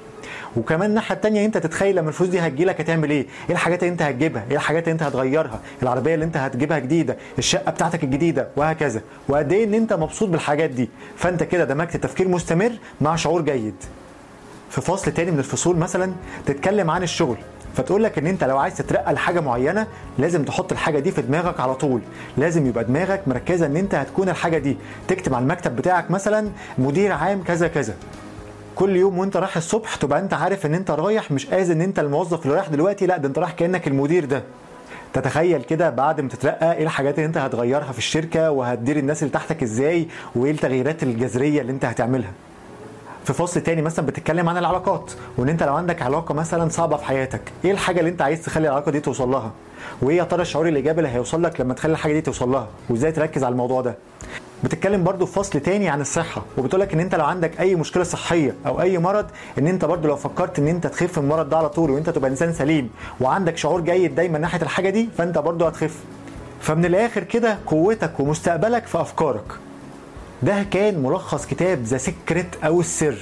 [0.57, 4.03] وكمان الناحية التانية انت تتخيل لما الفلوس دي هتجيلك هتعمل إيه؟ إيه الحاجات اللي انت
[4.03, 9.01] هتجيبها؟ إيه الحاجات اللي انت هتغيرها؟ العربية اللي انت هتجيبها جديدة، الشقة بتاعتك الجديدة وهكذا،
[9.29, 13.75] وقد إيه ان انت مبسوط بالحاجات دي، فانت كده دمجت تفكير مستمر مع شعور جيد.
[14.71, 16.13] في فصل تاني من الفصول مثلا
[16.47, 17.37] تتكلم عن الشغل
[17.77, 19.87] فتقول لك ان انت لو عايز تترقى لحاجة معينة
[20.19, 22.01] لازم تحط الحاجة دي في دماغك على طول
[22.39, 24.77] لازم يبقى دماغك مركزة ان انت هتكون الحاجة دي
[25.09, 27.95] تكتب على المكتب بتاعك مثلا مدير عام كذا كذا
[28.81, 31.99] كل يوم وانت رايح الصبح تبقى انت عارف ان انت رايح مش قايز ان انت
[31.99, 34.43] الموظف اللي رايح دلوقتي لا ده انت رايح كأنك المدير ده.
[35.13, 39.33] تتخيل كده بعد ما تترقى إيه الحاجات اللي انت هتغيرها في الشركة وهتدير الناس اللي
[39.35, 42.31] تحتك إزاي وايه التغييرات الجذرية اللي انت هتعملها.
[43.31, 47.05] في فصل تاني مثلا بتتكلم عن العلاقات وإن أنت لو عندك علاقة مثلا صعبة في
[47.05, 49.51] حياتك إيه الحاجة اللي أنت عايز تخلي العلاقة دي توصل لها؟
[50.03, 53.13] وإيه يا ترى الشعور الإيجابي اللي هيوصل لك لما تخلي الحاجة دي توصل لها؟ وإزاي
[53.13, 53.95] تركز على الموضوع ده؟
[54.65, 58.55] بتتكلم برضو في فصل تاني عن الصحة وبتقولك إن أنت لو عندك أي مشكلة صحية
[58.67, 59.27] أو أي مرض
[59.59, 62.31] إن أنت برضو لو فكرت إن أنت تخف من المرض ده على طول وأنت تبقى
[62.31, 62.91] إنسان سليم
[63.21, 65.97] وعندك شعور جيد دايما ناحية الحاجة دي فأنت برضو هتخف.
[66.61, 69.45] فمن الآخر كده قوتك ومستقبلك في أفكارك.
[70.43, 73.19] ده كان ملخص كتاب The Secret أو السر.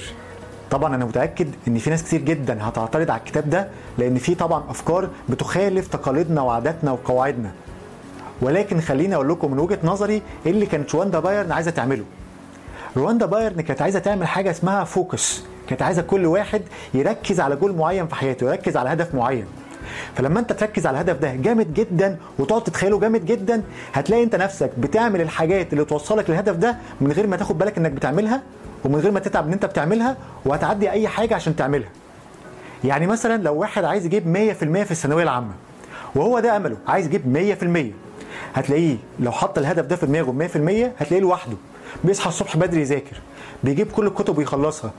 [0.71, 4.63] طبعا أنا متأكد إن في ناس كتير جدا هتعترض على الكتاب ده لأن فيه طبعا
[4.69, 7.51] أفكار بتخالف تقاليدنا وعاداتنا وقواعدنا.
[8.41, 12.03] ولكن خليني أقول لكم من وجهة نظري إيه اللي كانت روندا بايرن عايزة تعمله.
[12.97, 16.61] روندا بايرن كانت عايزة تعمل حاجة اسمها focus كانت عايزة كل واحد
[16.93, 19.45] يركز على جول معين في حياته يركز على هدف معين.
[20.15, 23.61] فلما انت تركز على الهدف ده جامد جدا وتقعد تتخيله جامد جدا
[23.93, 27.91] هتلاقي انت نفسك بتعمل الحاجات اللي توصلك للهدف ده من غير ما تاخد بالك انك
[27.91, 28.41] بتعملها
[28.85, 31.89] ومن غير ما تتعب ان انت بتعملها وهتعدي اي حاجة عشان تعملها.
[32.83, 35.51] يعني مثلا لو واحد عايز يجيب 100% في الثانوية العامة
[36.15, 37.55] وهو ده أمله عايز يجيب
[38.53, 41.57] 100% هتلاقيه لو حط الهدف ده في دماغه 100% هتلاقيه لوحده
[42.03, 43.21] بيصحى الصبح بدري يذاكر
[43.63, 44.91] بيجيب كل الكتب ويخلصها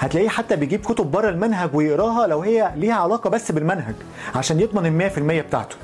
[0.00, 3.94] هتلاقيه حتى بيجيب كتب بره المنهج ويقراها لو هي ليها علاقة بس بالمنهج
[4.34, 5.10] عشان يضمن ال
[5.42, 5.76] 100% بتاعته.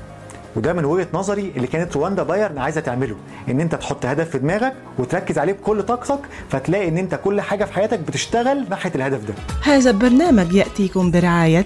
[0.55, 3.15] وده من وجهة نظري اللي كانت رواندا بايرن عايزة تعمله
[3.49, 7.65] إن أنت تحط هدف في دماغك وتركز عليه بكل طاقتك فتلاقي إن أنت كل حاجة
[7.65, 9.33] في حياتك بتشتغل ناحية الهدف ده.
[9.63, 11.65] هذا البرنامج يأتيكم برعاية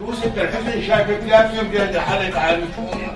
[0.00, 2.62] وست الحسن شايفك لازم بيد حالك عن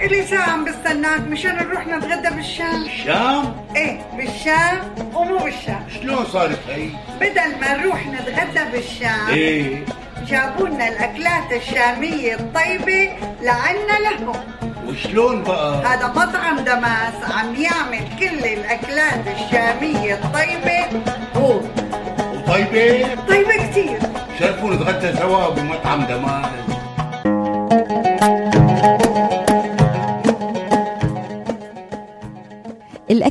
[0.00, 1.20] إلي ساعة عم بستناك.
[1.20, 2.82] مشان نروح نتغدى بالشام.
[2.82, 4.78] الشام إيه بالشام
[5.14, 5.86] ومو بالشام.
[6.00, 6.88] شلون صارت هي؟
[7.20, 9.84] بدل ما نروح نتغدى بالشام إيه.
[10.26, 13.10] جابوا لنا الأكلات الشامية الطيبة
[13.42, 14.32] لعنا لهم.
[14.86, 21.02] وشلون بقى؟ هذا مطعم دماس عم يعمل كل الأكلات الشامية الطيبة
[21.36, 21.60] هو
[22.46, 23.98] طيبة طيبة كتير.
[24.38, 26.50] شرفوا نتغدى سوا بمطعم Damas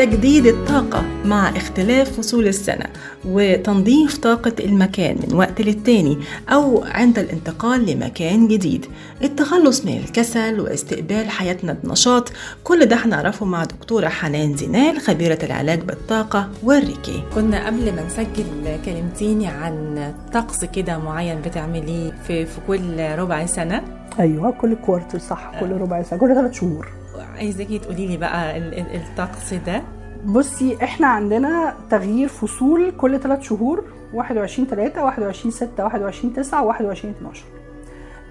[0.00, 2.84] تجديد الطاقة مع اختلاف فصول السنة
[3.24, 8.86] وتنظيف طاقة المكان من وقت للتاني أو عند الانتقال لمكان جديد.
[9.24, 12.32] التخلص من الكسل واستقبال حياتنا بنشاط
[12.64, 17.22] كل ده هنعرفه مع دكتورة حنان زينال خبيرة العلاج بالطاقة والريكي.
[17.34, 18.44] كنا قبل ما نسجل
[18.84, 23.82] كلمتيني عن طقس كده معين بتعمليه في, في كل ربع سنة.
[24.20, 26.99] أيوه كل كوارتر صح كل ربع سنة كل ثلاث شهور.
[27.36, 29.82] عايزاكي تقولي لي بقى ال- ال- الطقس ده.
[30.26, 37.14] بصي إحنا عندنا تغيير فصول كل ثلاث شهور 21 3 21 6 21 9 21
[37.14, 37.44] 12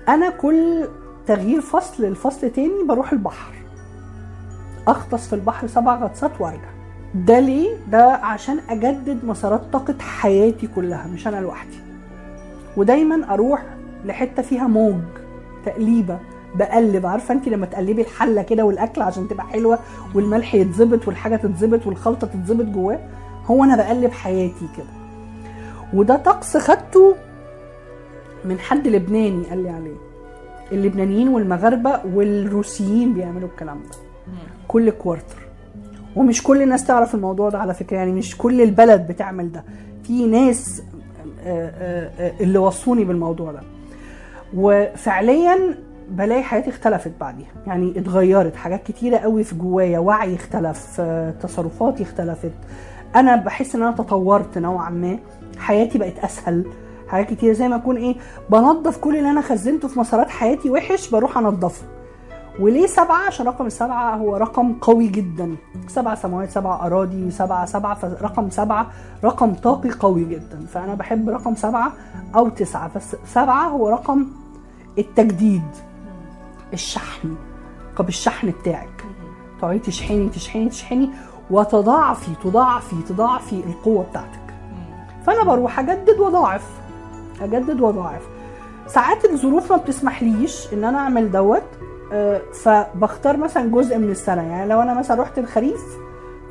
[0.10, 0.88] أنا كل
[1.28, 3.54] تغيير فصل لفصل تاني بروح البحر.
[4.88, 6.70] أغطس في البحر سبع غطسات وأرجع.
[7.16, 11.78] ده ليه؟ ده عشان أجدد مسارات طاقة حياتي كلها مش أنا لوحدي.
[12.78, 13.64] ودايما أروح
[14.06, 15.02] لحتة فيها موج
[15.66, 16.20] تقليبة.
[16.56, 17.06] بقلب.
[17.06, 19.80] عارفة انت لما تقلبي الحلة كده والأكل عشان تبقى حلوة
[20.16, 23.00] والملح يتظبط والحاجة تتظبط والخلطة تتظبط جواه؟
[23.46, 24.86] هو أنا بقلب حياتي كده.
[25.94, 27.16] وده طقس خدته
[28.46, 29.96] من حد لبناني قال لي عليه.
[30.72, 33.98] اللبنانيين والمغاربة والروسيين بيعملوا الكلام ده.
[34.68, 35.38] كل كوارتر
[36.16, 39.64] ومش كل الناس تعرف الموضوع ده على فكرة يعني مش كل البلد بتعمل ده.
[40.04, 40.84] في ناس
[41.46, 43.62] آه، آه، آه، اللي وصوني بالموضوع ده.
[44.54, 45.76] وفعليا
[46.10, 47.52] بلاقي حياتي اختلفت بعديها.
[47.68, 52.52] يعني اتغيرت حاجات كتيرة قوي في جوايا وعي اختلف آه، تصرفاتي اختلفت.
[53.16, 55.20] أنا بحس إن أنا تطورت نوعا ما.
[55.58, 56.66] حياتي بقت أسهل.
[57.08, 58.16] حاجات كتيرة زي ما أكون إيه
[58.50, 61.84] بنظف كل اللي أنا خزنته في مسارات حياتي وحش بروح انضفه
[62.60, 65.56] وليه سبعة؟ عشان رقم السبعة هو رقم قوي جدا.
[65.88, 68.88] سبع سماوات سبع أراضي سبعة سبعة فرقم سبعة
[69.24, 70.66] رقم طاقي قوي جدا.
[70.74, 71.92] فأنا بحب رقم سبعة
[72.36, 72.92] أو تسعة.
[72.96, 74.26] بس سبعة هو رقم
[74.98, 75.62] التجديد.
[76.74, 77.36] الشحن.
[77.98, 79.06] طب الشحن بتاعك.
[79.62, 81.10] تقعدي تشحني تشحني تشحني
[81.52, 84.54] وتضاعفي تضاعفي تضاعفي القوة بتاعتك.
[85.26, 86.66] فأنا بروح أجدد وأضاعف
[87.42, 88.22] أجدد وأضاعف.
[88.88, 91.64] ساعات الظروف ما بتسمحليش إن أنا أعمل دوت
[92.14, 94.42] آه، فبختار مثلا جزء من السنة.
[94.42, 95.82] يعني لو أنا مثلا رحت الخريف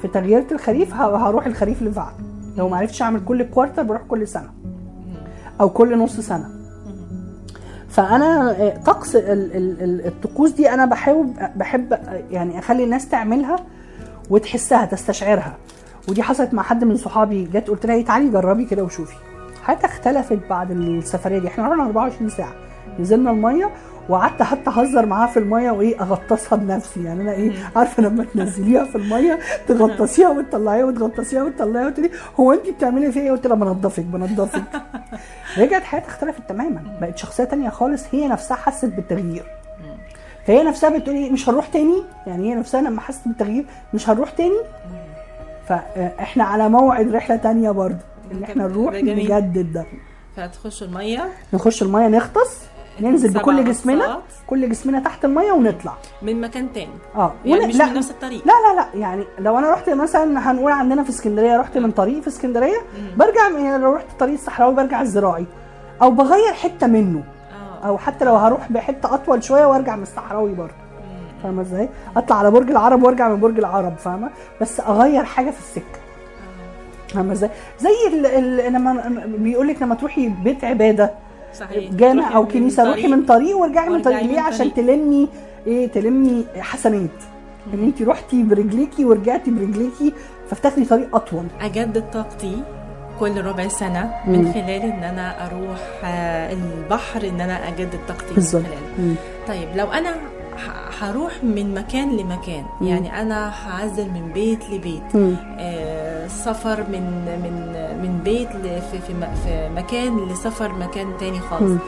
[0.03, 2.17] في تغيير الخريف هروح الخريف اللي بعده
[2.57, 4.51] لو ما عرفتش أعمل كل كوارتر بروح كل سنة.
[5.61, 6.58] أو كل نص سنة.
[7.89, 10.85] فأنا آه، طقس ال- ال- ال- الطقوس دي أنا
[11.57, 13.57] بحب آه، يعني أخلي الناس تعملها
[14.31, 15.57] وتحسها تستشعرها.
[16.09, 19.15] ودي حصلت مع حد من صحابي جت قلت لها إيه، تعالي جربي كده وشوفي.
[19.65, 21.49] حياتها اختلفت بعد السفرية دي.
[21.49, 22.53] إحنا رحنا 24 ساعة.
[23.01, 23.71] نزلنا المية
[24.09, 27.05] وقعدت حتى اهزر معاها في المية وايه اغطسها بنفسي.
[27.05, 32.53] يعني أنا إيه عارفة لما تنزليها في المية تغطسيها وتطلعيها وتغطسيها وتطلعيها وتقولي لي هو
[32.53, 34.63] انت بتعملي فيا إيه؟ قلت لها بنضفك بنضفك.
[35.59, 36.99] رجعت حياتها اختلفت تماما.
[37.01, 39.45] بقت شخصية تانية خالص هي نفسها حست بالتغيير.
[40.47, 44.31] فهي نفسها بتقول إيه مش هنروح تاني؟ يعني هي نفسها لما حست بالتغيير مش هنروح
[44.31, 44.59] تاني؟
[45.69, 47.99] فاحنا على موعد رحلة تانية برضه.
[48.33, 48.95] إن إحنا نروح.
[48.95, 49.87] نجدد ده.
[50.37, 52.61] فتخشوا المية؟ نخش المية نغطس.
[53.01, 54.21] ننزل بكل جسمنا.
[54.47, 55.93] كل جسمنا تحت المية ونطلع.
[56.23, 56.91] من مكان تاني.
[57.17, 57.87] آه يعني ون- مش لا.
[57.87, 58.43] من نفس الطريق.
[58.47, 59.01] لا لا لا.
[59.01, 62.79] يعني لو أنا رحت مثلا هنقول عندنا في اسكندرية رحت من طريق في اسكندرية
[63.17, 65.47] برجع من- يعني لو رحت الطريق الصحراوي برجع الزراعي.
[66.03, 67.23] أو بغير حتة منه.
[67.85, 70.73] أو حتى لو هروح بحتة أطول شوية وأرجع من الصحراوي برضه.
[71.43, 74.31] فاهمة إزاي؟ أطلع على برج العرب وأرجع من برج العرب فاهمة؟
[74.61, 75.99] بس أغير حاجة في السكة.
[77.09, 81.11] فاهمة إزاي؟ زي ال- ال- لما بيقول لك لما تروحي بيت عبادة
[81.55, 84.75] صحيح جامع أو كنيسة روحي من طريق وارجعي من طريق ليه عشان.
[84.75, 85.29] تلمي
[85.67, 87.11] إيه تلمي حسنات
[87.75, 90.13] إن انت رحتي برجليكي ورجعتي برجليكي
[90.51, 92.63] فبتاخدي طريق أطول أجدد طاقتي
[93.21, 94.33] كل ربع سنة مم.
[94.39, 98.67] من خلال إن أنا أروح آه، البحر إن أنا أجدد طاقتي من خلاله
[98.99, 99.15] مم.
[99.49, 100.15] طيب لو أنا
[101.01, 102.87] هروح من مكان لمكان مم.
[102.87, 105.37] يعني أنا هعزل من بيت لبيت مم.
[105.59, 107.03] آه سفر من
[107.43, 107.53] من
[108.03, 111.81] من بيت ل- في في, مكان لسفر مكان تاني خالص.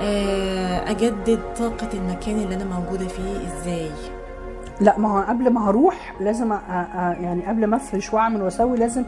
[0.00, 3.90] آه أجدد طاقة المكان اللي أنا موجودة فيه إزاي؟
[4.80, 6.56] لا ما هو قبل ما هروح لازم أ...
[6.56, 7.16] أ...
[7.22, 9.04] يعني قبل ما أفرش وأعمل وأسوي لازم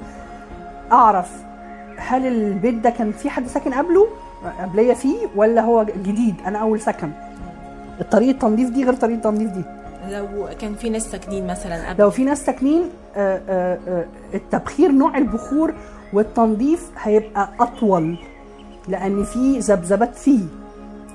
[0.93, 1.31] أعرف
[1.97, 4.07] هل البيت ده كان في حد ساكن قبله
[4.61, 7.11] قبليه فيه ولا هو جديد؟ أنا أول سكن.
[8.11, 9.63] طريقة التنظيف دي غير طريقة التنظيف دي.
[10.11, 12.01] لو كان في ناس ساكنين مثلا قبل.
[12.03, 12.83] لو في ناس ساكنين
[14.35, 15.75] التبخير نوع البخور
[16.13, 18.19] والتنظيف هيبقى أطول
[18.89, 20.45] لأن في ذبذبات فيه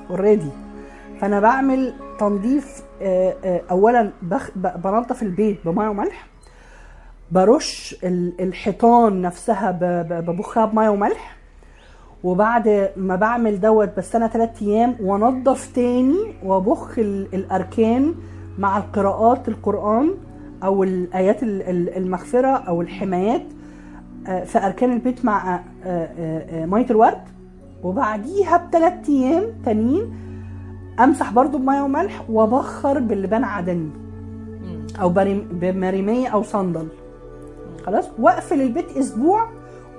[0.10, 0.49] اوريدي
[1.22, 4.52] فأنا بعمل تنظيف آه، آه، اولا بخ...
[4.56, 6.28] ب- بنظف البيت بمية وملح
[7.32, 9.72] برش ال- الحيطان نفسها
[10.22, 11.38] ببخها بمية وملح
[12.24, 18.16] وبعد ما بعمل دوت بستنى ثلاث أيام وأنضف تاني وأبخ ال- الأركان
[18.60, 20.12] مع القراءات القرآن
[20.64, 23.43] أو الايات ال- ال- المغفرة أو الحمايات
[24.28, 27.22] آه، في أركان البيت مع آه، آه، مية الورد.
[27.84, 30.14] وبعديها بثلاث أيام تانيين
[30.99, 33.89] أمسح برضو بمية وملح وأبخر باللبان عدني
[35.01, 35.09] أو
[35.51, 36.88] بمريمية أو صندل.
[37.86, 39.47] خلاص؟ وأقفل البيت أسبوع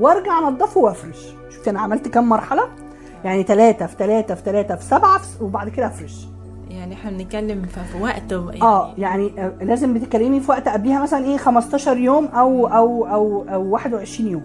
[0.00, 1.34] وأرجع أنضفه وأفرش.
[1.50, 2.62] شوفي أنا عملت كام مرحلة؟
[3.24, 6.26] يعني ثلاثة في ثلاثة في ثلاثة في سبعة في وبعد كده أفرش.
[6.82, 11.24] يعني إحنا بنتكلم في وقت يعني آه يعني آه، لازم بتتكلمي في وقت قبليها مثلا
[11.24, 14.42] إيه 15 يوم أو أو أو أو 21 يوم.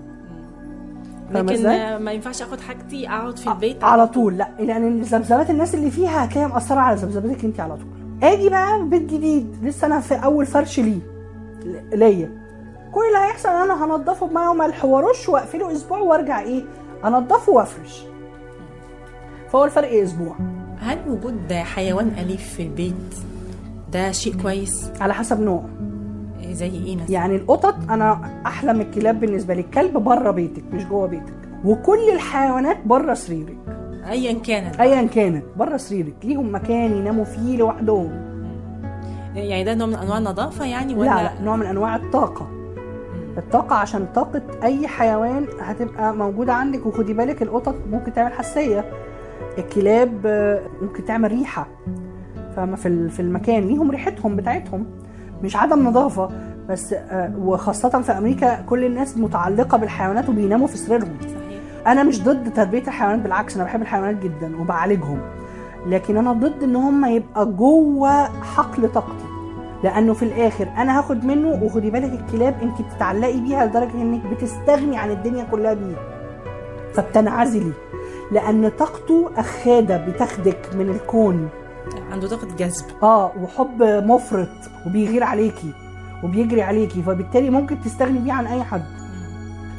[1.32, 4.38] لكن؟ آه، ما ينفعش آخد حاجتي أقعد في البيت على طول.
[4.38, 7.88] لأ لأن ذبذبات الناس اللي فيها هتلاقيها مأثرة على ذبذباتك انت على طول.
[8.24, 11.00] آجي بقى بيت جديد لسه أنا في أول فرش ليه
[11.94, 12.32] ليا.
[12.92, 16.64] كل اللي هيحصل إن أنا هنضفه بميه وملح وأرش وأقفله أسبوع وأرجع إيه
[17.06, 18.04] أنضفه وأفرش.
[19.52, 20.36] فهو الفرق أسبوع؟
[20.80, 23.16] هل وجود حيوان أليف في البيت
[23.94, 25.64] ده شيء كويس؟ على حسب نوع.
[26.52, 29.62] زي إيه مثلا؟ يعني القطط أنا أحلى من الكلاب بالنسبة لي.
[29.62, 31.34] الكلب بره بيتك مش جوه بيتك.
[31.66, 33.58] وكل الحيوانات بره سريرك.
[34.10, 34.80] ايا كانت.
[34.80, 36.16] ايا كانت بره سريرك.
[36.24, 38.12] ليهم مكان يناموا فيه لوحدهم.
[39.36, 42.48] يعني ده نوع من أنواع النظافة يعني ولا؟ لا لا نوع من أنواع الطاقة.
[43.38, 46.86] الطاقة عشان طاقة أي حيوان هتبقى موجودة عندك.
[46.86, 48.86] وخدي بالك القطط ممكن تعمل حساسية.
[49.58, 51.68] الكلاب آه، ممكن تعمل ريحة.
[52.56, 53.64] فاهمة؟ في ال- في المكان.
[53.64, 54.86] ليهم ريحتهم بتاعتهم.
[55.44, 56.30] مش عدم نظافة.
[56.70, 61.18] بس آه، وخاصة في أمريكا كل الناس متعلقة بالحيوانات وبيناموا في سريرهم.
[61.88, 65.20] أنا مش ضد تربية الحيوانات بالعكس أنا بحب الحيوانات جدا وبعالجهم.
[65.88, 69.26] لكن أنا ضد إن هم يبقى جوه حقل طاقتي.
[69.84, 74.98] لأنه في الآخر أنا هاخد منه وخدي بالك الكلاب انت بتتعلقي بيها لدرجة إنك بتستغني
[74.98, 75.96] عن الدنيا كلها بيه.
[76.94, 77.72] فبتنعزلي.
[78.32, 81.50] لأن طاقته أخادة بتاخدك من الكون.
[82.12, 82.86] عنده طاقة جذب.
[83.04, 84.48] آه وحب مفرط
[84.86, 85.74] وبيغير عليكي
[86.24, 88.84] وبيجري عليكي فبالتالي ممكن تستغني بيه عن أي حد.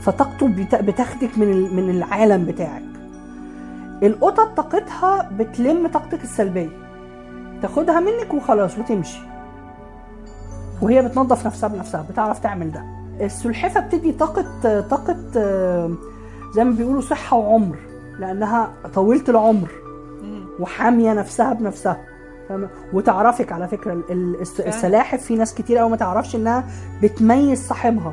[0.03, 2.83] فطاقته بت- بتاخدك من من العالم بتاعك.
[4.03, 6.69] القطط طاقتها بتلم طاقتك السلبية.
[7.63, 9.19] تاخدها منك وخلاص وتمشي.
[10.83, 12.85] وهي بتنظف نفسها بنفسها بتعرف تعمل ده.
[13.21, 15.91] السلحفة بتدي طاقة طاقة آه،
[16.55, 17.77] زي ما بيقولوا صحة وعمر.
[18.19, 19.69] لأنها طويلة العمر
[20.61, 22.01] وحامية نفسها بنفسها.
[22.49, 24.03] فاهمة؟ وتعرفك على فكرة.
[24.67, 26.65] السلاحف في ناس كتير قوي ما تعرفش إنها
[27.03, 28.13] بتميز صاحبها.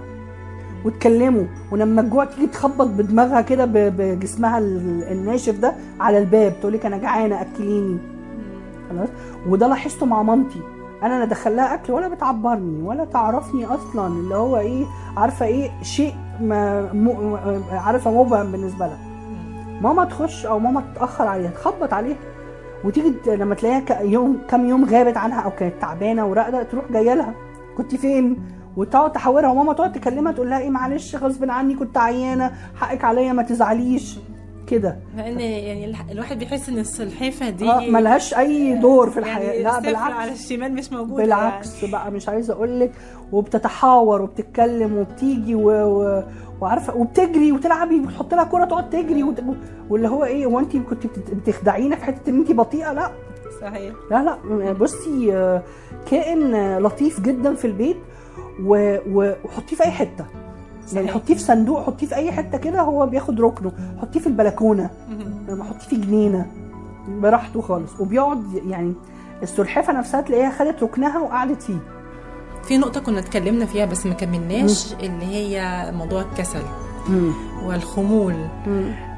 [0.86, 6.86] وتكلمه ولما الجوع تيجي تخبط بدماغها كده بجسمها ال- الناشف ده على الباب تقول لك
[6.86, 7.98] أنا جعانة أكليني.
[8.90, 9.10] خلاص؟
[9.48, 10.62] وده لاحظته مع مامتي.
[11.04, 14.86] أنا لا ادخل لها أكل ولا بتعبرني ولا تعرفني أصلا اللي هو إيه
[15.18, 16.90] عارفة إيه شيء ما.
[17.72, 18.98] عارفة مبهم بالنسبة لها.
[19.82, 22.18] ماما تخش أو ماما تتأخر عليها تخبط عليها.
[22.84, 27.34] وتيجي لما تلاقيها يوم كام يوم غابت عنها أو كانت تعبانة وراقدة تروح جاية لها.
[27.78, 28.38] كنت فين؟
[28.78, 33.34] وتقعد تحاورها وماما تقعد تكلمها تقول لها إيه معلش غصب عني كنت عيانة حقك عليا
[33.34, 34.20] ما تزعليش.
[34.68, 34.98] كده.
[35.18, 39.52] لأن يعني الواحد بيحس إن السلحفة دي آه ملهاش أي دور في الحياة.
[39.52, 42.92] يعني لا بالعكس على الشمال مش موجود بالعكس بقى مش عايزة أقول لك
[43.32, 45.70] وبتتحاور وبتتكلم وبتيجي و...
[45.70, 46.24] و...
[46.62, 49.44] وعارفة وبتجري وتلعبي بتحط لها كوره تقعد تجري وت...
[49.90, 53.12] واللي هو إيه هو أنت كنت بت- بتخدعينا في حتة إن أنت بطيئة؟ لا.
[53.62, 53.94] صحيح.
[54.12, 54.74] لا لا.
[54.74, 55.64] بصي آه،
[56.12, 57.98] كائن لطيف جدا في البيت.
[58.64, 58.98] و...
[59.14, 60.26] وحطيه في أي حتة.
[60.94, 63.72] يعني حطيه في صندوق حطيه في أي حتة كده هو بياخد ركنه.
[64.02, 64.90] حطيه في البلكونة.
[65.50, 66.46] لما حطيه في جنينة.
[67.08, 68.00] براحته خالص.
[68.00, 68.94] وبيقعد يعني
[69.44, 71.78] السلحفة نفسها تلاقيها خدت ركنها وقعدت فيه.
[72.64, 76.62] في نقطة كنا اتكلمنا فيها بس ما كملناش اللي هي موضوع الكسل
[77.66, 78.36] والخمول.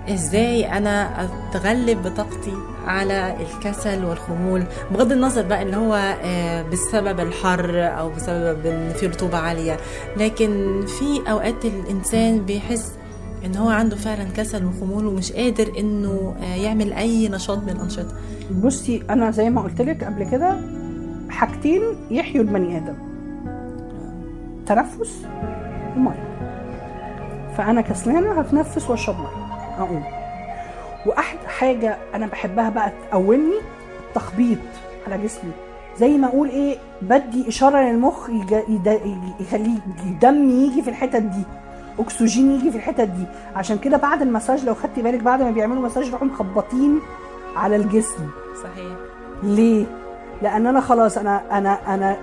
[0.09, 2.53] إزاي أنا أتغلب بطاقتي
[2.85, 9.07] على الكسل والخمول بغض النظر بقى إن هو آه، بسبب الحر أو بسبب إن في
[9.07, 9.77] رطوبة عالية
[10.17, 12.91] لكن في أوقات الإنسان بيحس
[13.45, 18.15] إن هو عنده فعلا كسل وخمول ومش قادر إنه آه، يعمل أي نشاط من الأنشطة.
[18.63, 20.57] بصي أنا زي ما قلت لك قبل كده
[21.29, 21.81] حاجتين
[22.11, 22.95] يحيوا البني آدم.
[24.65, 25.25] تنفس
[25.95, 26.27] ومية.
[27.57, 29.46] فأنا كسلانة هتنفس وأشرب مية.
[29.79, 30.03] اقوم
[31.05, 33.55] وأحد حاجة أنا بحبها بقى تقومني
[34.09, 34.57] التخبيط
[35.07, 35.51] على جسمي.
[35.97, 38.29] زي ما أقول إيه بدي إشارة للمخ
[39.39, 41.43] يخليه الدم يجي في الحتت دي
[41.99, 43.23] أكسجين يجي في الحتت دي.
[43.55, 46.99] عشان كده بعد المساج لو خدتي بالك بعد ما بيعملوا مساج يروحوا مخبطين
[47.55, 48.27] على الجسم.
[48.63, 48.93] صحيح.
[49.43, 49.85] ليه؟
[50.41, 52.17] لأن أنا خلاص أنا أنا أنا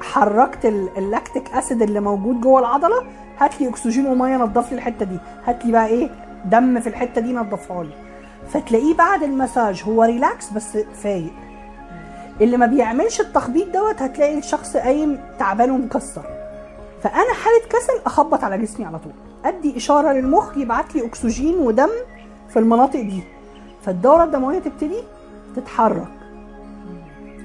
[0.00, 3.02] حركت ال- ال lactic acid اللي موجود جوه العضلة
[3.38, 5.18] هات لي أكسجين ومية نضف لي الحتة دي.
[5.46, 6.10] هات لي بقى إيه
[6.44, 7.94] دم في الحتة دي نضفها لي
[8.48, 11.32] فتلاقيه بعد المساج هو relax بس فايق.
[12.40, 16.22] اللي ما بيعملش التخبيط دوت هتلاقي الشخص قايم تعبان ومكسر.
[17.02, 19.12] فأنا حالة كسل أخبط على جسمي على طول.
[19.44, 21.90] أدي إشارة للمخ يبعت لي أكسجين ودم
[22.48, 23.22] في المناطق دي.
[23.82, 25.02] فالدورة الدموية تبتدي
[25.56, 26.08] تتحرك.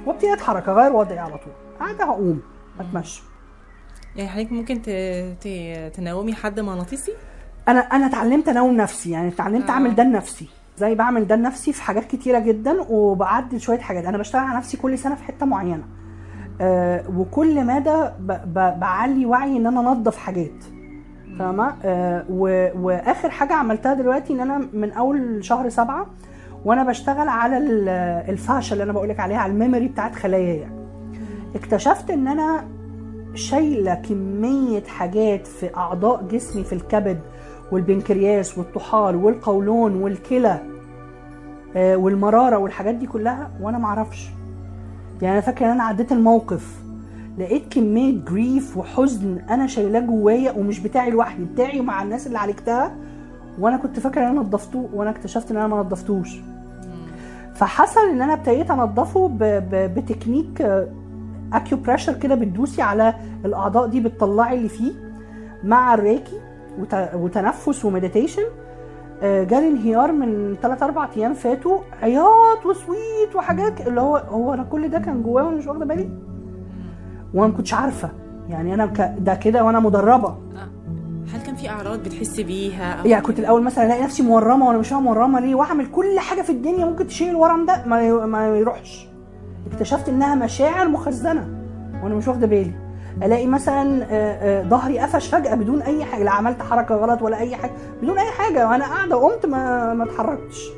[0.06, 1.54] وابتدي أتحرك أغير وضعي على طول.
[1.80, 2.41] قاعدة هقوم
[2.80, 3.22] أتمشى.
[4.16, 4.82] يعني حضرتك ممكن.
[5.91, 7.12] تنومي حد مغناطيسي؟
[7.70, 9.72] أنا أنا اتعلمت انوم نفسي يعني اتعلمت آه.
[9.72, 10.47] أعمل ده لنفسي
[10.78, 14.78] زي بعمل ده لنفسي في حاجات كتيرة جدا وبعدل شوية حاجات أنا بشتغل على نفسي
[14.78, 15.84] كل سنة في حتة معينة
[16.61, 18.09] آه وكل مدى.
[18.80, 20.63] بعلي وعي إن أنا أنظف حاجات
[21.39, 22.24] فاهمة آه.
[22.76, 26.07] وآخر حاجة عملتها دلوقتي إن أنا من أول شهر سبعة
[26.65, 27.89] وأنا بشتغل على ال-
[28.30, 30.67] الفاشة اللي أنا بقولك عليها على الميموري بتاعت خلاياي
[31.55, 32.65] اكتشفت إن أنا
[33.34, 37.20] شايلة كمية حاجات في أعضاء جسمي في الكبد
[37.72, 40.59] والبنكرياس والطحال والقولون والكلى
[41.76, 44.30] آه، والمرارة والحاجات دي كلها وأنا معرفش
[45.22, 46.80] يعني أنا فاكرة إن أنا عديت الموقف
[47.38, 52.95] لقيت كمية grief وحزن أنا شايلاه جوايا ومش بتاعي لوحدي بتاعي مع الناس اللي عالجتها
[53.59, 56.30] وأنا كنت فاكرة إن أنا نضفته وأنا اكتشفت إن أنا ما نضفتوش.
[57.55, 59.38] فحصل إن أنا ابتديت أنضفه ب-
[59.72, 60.62] ب- ب
[61.54, 63.13] technique acupressure كده بتدوسي على
[63.45, 64.91] الأعضاء دي بتطلعي اللي فيه
[65.63, 66.38] مع الريكي.
[67.13, 68.43] وتنفس و meditation.
[69.24, 71.80] آه، جالي انهيار من 3 4 أيام فاتوا.
[72.01, 75.86] عياط و sweat وحاجات اللي هو هو أنا كل ده كان جوايا وأنا مش واخدة
[75.86, 76.09] بالي؟
[77.34, 78.09] وأنا ما كنتش عارفة.
[78.49, 80.38] يعني أنا ك- ده كده وأنا مدربة.
[81.34, 84.78] هل كان في أعراض بتحسي بيها؟ أو يعني كنت الأول مثلا ألاقي نفسي مورمة وأنا
[84.80, 89.07] مش مورمة ليه وأعمل كل حاجة في الدنيا ممكن تشيل الورم ده ما ما يروحش.
[89.74, 91.47] اكتشفت إنها مشاعر مخزنة
[92.03, 92.72] وأنا مش واخدة بالي.
[93.24, 96.24] ألاقي مثلا آه، آه، ظهري قفش فجأة بدون أي حاجة.
[96.24, 97.72] لا عملت حركة غلط ولا أي حاجة.
[98.01, 98.68] بدون أي حاجة.
[98.68, 100.70] وأنا قاعدة قمت ما ما اتحركتش.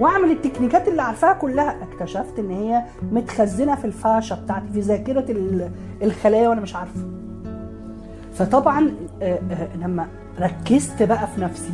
[0.00, 1.76] وأعمل التكنيكات اللي عارفاها كلها.
[1.82, 5.70] اكتشفت إن هي متخزنة في الفاشة بتاعتي في ذاكرة ال-
[6.02, 7.00] الخلايا وأنا مش عارفة.
[8.34, 9.38] فطبعا آه،
[9.82, 10.06] لما
[10.40, 11.72] ركزت بقى في نفسي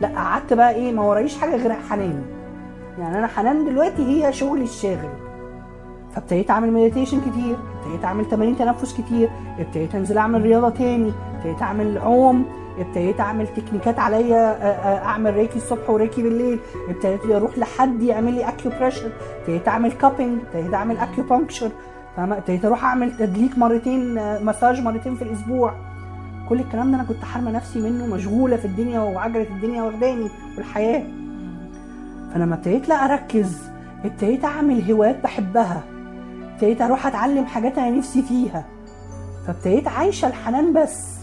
[0.00, 2.22] لا قعدت بقى إيه ما ورايش حاجة غير حنان.
[2.98, 5.08] يعني أنا حنان دلوقتي هي شغلي الشاغل.
[6.14, 11.62] فابتديت أعمل meditation كتير ابتديت أعمل تمارين تنفس كتير ابتديت أنزل أعمل رياضة تاني ابتديت
[11.62, 12.44] أعمل عوم
[12.78, 14.56] ابتديت أعمل techniques عليا
[15.04, 16.58] أعمل ريكي الصبح وريكي بالليل
[16.88, 19.10] ابتديت أروح لحد يعمل لي acupressure
[19.40, 21.70] ابتديت أعمل cupping ابتديت أعمل acupuncture
[22.16, 25.74] فاهمة؟ ابتديت أروح أعمل تدليك مرتين مساج مرتين في الأسبوع.
[26.48, 31.02] كل الكلام ده أنا كنت حارمة نفسي منه مشغولة في الدنيا وعجله الدنيا واخداني والحياة.
[32.34, 33.62] فلما ابتديت لا أركز
[34.04, 35.82] ابتديت أعمل هوايات بحبها.
[36.60, 38.64] ابتديت أروح أتعلم حاجات أنا نفسي فيها.
[39.46, 41.16] فابتديت عايشة الحنان بس.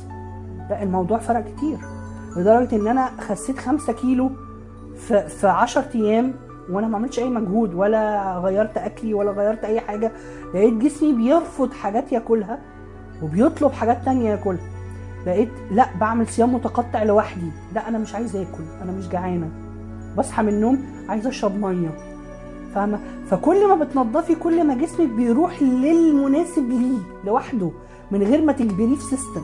[0.69, 1.77] لا الموضوع فرق كتير.
[2.37, 4.31] لدرجة إن أنا خسيت خمسة كيلو
[4.95, 6.33] في في 10 أيام
[6.69, 10.11] وأنا ما عملتش أي مجهود ولا غيرت أكلي ولا غيرت أي حاجة.
[10.53, 12.59] لقيت جسمي بيرفض حاجات ياكلها
[13.23, 14.69] وبيطلب حاجات تانية ياكلها.
[15.25, 17.51] لقيت لا بعمل صيام متقطع لوحدي.
[17.75, 19.49] لا أنا مش عايز آكل أنا مش جعانة.
[20.17, 22.16] بصحى من النوم عايزه أشرب مية.
[22.77, 22.99] فاهمة؟
[23.29, 27.71] فكل ما بتنضفي كل ما جسمك بيروح للمناسب ليه لوحده
[28.11, 29.41] من غير ما تجبريه في سيستم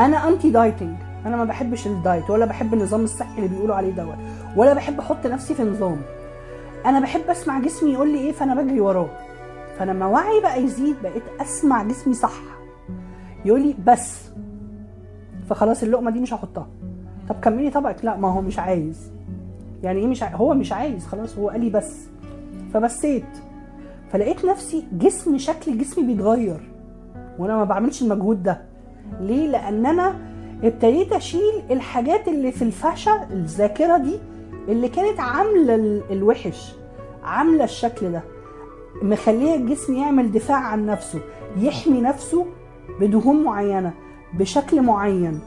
[0.00, 0.96] أنا anti dieting
[1.26, 4.16] أنا ما بحبش ال diet ولا بحب النظام الصحي اللي بيقولوا عليه دوت
[4.56, 5.96] ولا بحب أحط نفسي في نظام.
[6.86, 9.08] أنا بحب أسمع جسمي يقول لي إيه فأنا بجري وراه.
[9.78, 12.32] فلما وعي بقى يزيد بقيت أسمع جسمي صح.
[13.44, 14.30] يقول لي بس.
[15.50, 16.66] فخلاص اللقمة دي مش هحطها.
[17.28, 18.04] طب كملي طبقك.
[18.04, 19.10] لا ما هو مش عايز.
[19.82, 22.06] يعني إيه مش عايز هو مش عايز خلاص هو قال لي بس.
[22.74, 23.24] فبسيت.
[24.12, 26.60] فلقيت نفسي جسم شكل جسمي بيتغير.
[27.38, 28.62] وأنا ما بعملش المجهود ده.
[29.20, 30.16] ليه؟ لأن أنا
[30.64, 34.18] ابتديت أشيل الحاجات اللي في الفاشة الذاكرة دي
[34.68, 36.72] اللي كانت عاملة ال- الوحش
[37.24, 38.22] عاملة الشكل ده.
[39.02, 41.20] مخلية الجسم يعمل دفاع عن نفسه
[41.56, 42.46] يحمي نفسه
[43.00, 43.92] بدهون معينة
[44.34, 45.40] بشكل معين.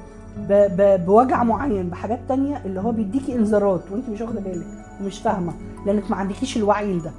[1.06, 4.66] بوجع معين بحاجات تانية اللي هو بيديكي انذارات وانت مش واخدة بالك
[5.02, 5.54] ومش فاهمة
[5.86, 7.12] لأنك ما عندكيش الوعي ده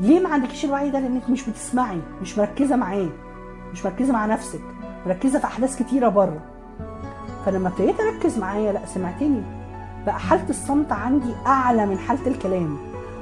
[0.00, 3.08] ليه ما عندكيش الوعي ده؟ لأنك مش بتسمعي مش مركزة معاه
[3.72, 4.60] مش مركزة مع نفسك
[5.06, 6.40] مركزة في أحداث كتيرة بره.
[7.46, 9.42] فلما ابتديت أركز معايا لأ سمعتني.
[10.06, 12.76] بقى حالة الصمت عندي أعلى من حالة الكلام.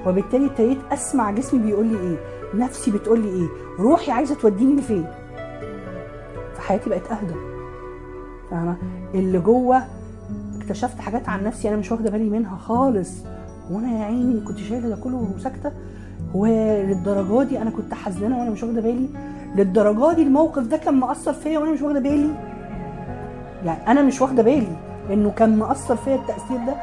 [0.07, 2.17] وبالتالي ابتديت أسمع جسمي بيقول لي إيه
[2.55, 3.49] نفسي بتقول لي إيه
[3.81, 5.07] روحي عايزة توديني لفين.
[6.57, 7.35] فحياتي بقت أهدى.
[8.51, 8.77] فاهمة؟
[9.15, 9.83] اللي جوه
[10.57, 13.11] اكتشفت حاجات عن نفسي أنا مش واخدة بالي منها خالص.
[13.71, 15.73] وأنا يا عيني كنت شايله ده كله وساكته
[16.37, 19.09] هو للدرجه دي أنا كنت حزنانه وأنا مش واخدة بالي.
[19.57, 22.31] للدرجة دي الموقف ده كان مأثر فيا وأنا مش واخدة بالي.
[23.65, 24.77] يعني أنا مش واخدة بالي
[25.11, 26.75] إنه كان مأثر فيا التأثير ده.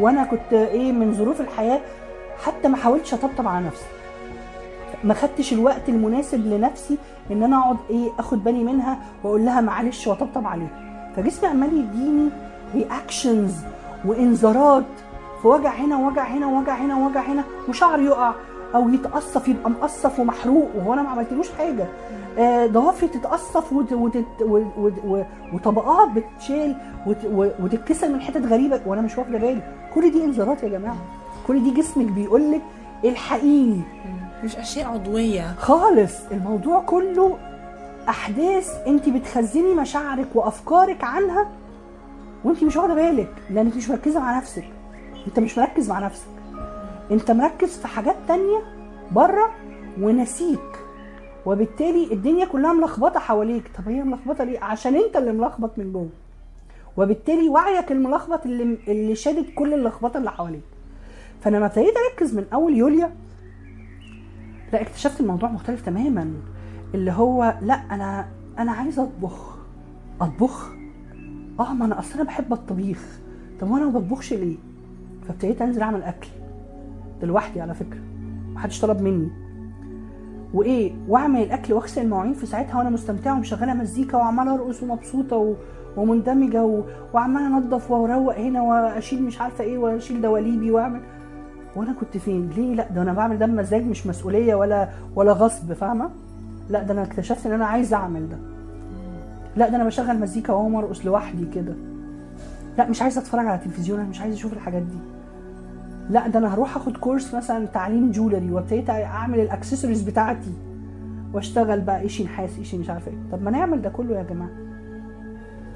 [0.00, 1.80] وأنا كنت إيه من ظروف الحياة
[2.44, 3.84] حتى ما حاولتش أطبطب على نفسي.
[5.04, 6.98] ما خدتش الوقت المناسب لنفسي
[7.30, 10.87] إن أنا أقعد إيه أخد بالي منها وأقول لها معلش وأطبطب عليها.
[11.18, 12.28] فجسمي عمال يديني
[12.74, 13.54] رياكشنز
[14.04, 14.84] وانذارات.
[15.42, 18.32] في وجع هنا ووجع هنا ووجع هنا ووجع هنا وشعر يقع
[18.74, 21.86] أو يتقصف يبقى مقصف ومحروق وهو أنا ما عملتلوش حاجة.
[22.38, 23.72] آه، ضوافري تتقصف.
[25.52, 26.08] وطبقات.
[27.06, 27.46] و...
[27.60, 28.80] وتتكسر من حتت غريبة.
[28.86, 29.62] وأنا مش واخدة بالي.
[29.94, 30.96] كل دي انذارات يا جماعة.
[31.46, 32.62] كل دي جسمك بيقول لك
[33.04, 33.80] الحقيني
[34.44, 35.54] مش أشياء عضوية.
[35.58, 36.12] خالص.
[36.32, 37.36] الموضوع كله
[38.08, 41.50] احداث أنت بتخزني مشاعرك وأفكارك عنها
[42.44, 44.64] وأنت مش واخدة بالك لانك مش مركزة مع نفسك.
[45.26, 46.28] أنت مش مركز مع نفسك.
[47.10, 48.58] أنت مركز في حاجات تانية
[49.12, 49.50] بره
[50.00, 50.78] ونسيك.
[51.46, 53.70] وبالتالي الدنيا كلها ملخبطة حواليك.
[53.78, 56.08] طب هي ملخبطة ليه؟ عشان أنت اللي ملخبط من جوه.
[56.96, 60.62] وبالتالي وعيك الملخبط اللي اللي شادد كل اللخبطة اللي حواليك.
[61.40, 63.14] فانا لما ابتديت أركز من أول يوليا
[64.72, 66.32] لا اكتشفت الموضوع مختلف تماما.
[66.94, 68.26] اللي هو لا أنا
[68.58, 69.56] أنا عايزه أطبخ.
[70.20, 70.72] أطبخ؟
[71.60, 73.18] آه ما أنا أصل أنا بحب الطبيخ.
[73.60, 74.56] طب وأنا ما بطبخش ليه؟
[75.28, 76.28] فابتديت أنزل أعمل أكل
[77.22, 78.00] لوحدي على فكرة.
[78.54, 79.30] محدش طلب مني.
[80.54, 85.56] وإيه وأعمل الأكل وأغسل المواعين في ساعتها وأنا مستمتعه ومشغلة مزيكا وعمالة أرقص ومبسوطة.
[85.96, 86.82] ومندمجة.
[87.14, 91.00] وعمالة انضف وأروق هنا وأشيل مش عارفة إيه وأشيل دواليبي وأعمل.
[91.76, 95.72] وأنا كنت فين؟ ليه؟ لا ده أنا بعمل ده بمزاج مش مسؤولية ولا ولا غصب
[95.72, 96.10] فاهمة؟
[96.68, 98.38] لا ده أنا اكتشفت إن أنا عايزه أعمل ده.
[99.56, 101.74] لا ده أنا بشغل مزيكا واقوم ارقص لوحدي كده.
[102.78, 104.98] لا مش عايزه أتفرج على تلفزيون أنا مش عايزه أشوف الحاجات دي.
[106.10, 110.52] لا ده أنا هروح آخد course مثلا تعليم jewelry وابتديت أعمل الأكسسوارز بتاعتي
[111.32, 113.18] وأشتغل بقى إيش نحاس إيش مش عارفة إيه.
[113.32, 114.50] طب ما نعمل ده كله يا جماعة.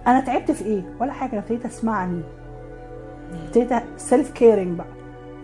[0.06, 2.22] أنا تعبت في إيه؟ ولا حاجة أنا ابتديت اسمعني
[3.46, 4.86] ابتديت self caring بقى.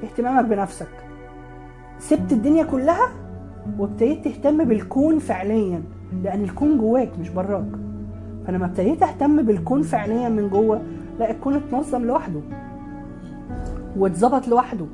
[0.05, 0.89] اهتمامك بنفسك.
[1.99, 3.09] سبت الدنيا كلها
[3.79, 5.83] وابتديت تهتم بالكون فعليا
[6.25, 7.71] لأن الكون جواك مش براك.
[8.47, 10.83] فلما ابتديت أهتم بالكون فعليا من جوه
[11.19, 12.41] لا الكون اتنظم لوحده
[13.97, 14.87] واتظبط لوحده.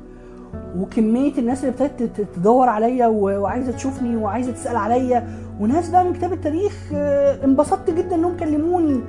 [0.77, 5.27] وكمية الناس اللي ابتدت تدور عليا وعايزة تشوفني وعايزة تسأل عليا.
[5.59, 6.89] وناس بقى من كتاب التاريخ
[7.43, 8.99] انبسطت جدا إنهم كلموني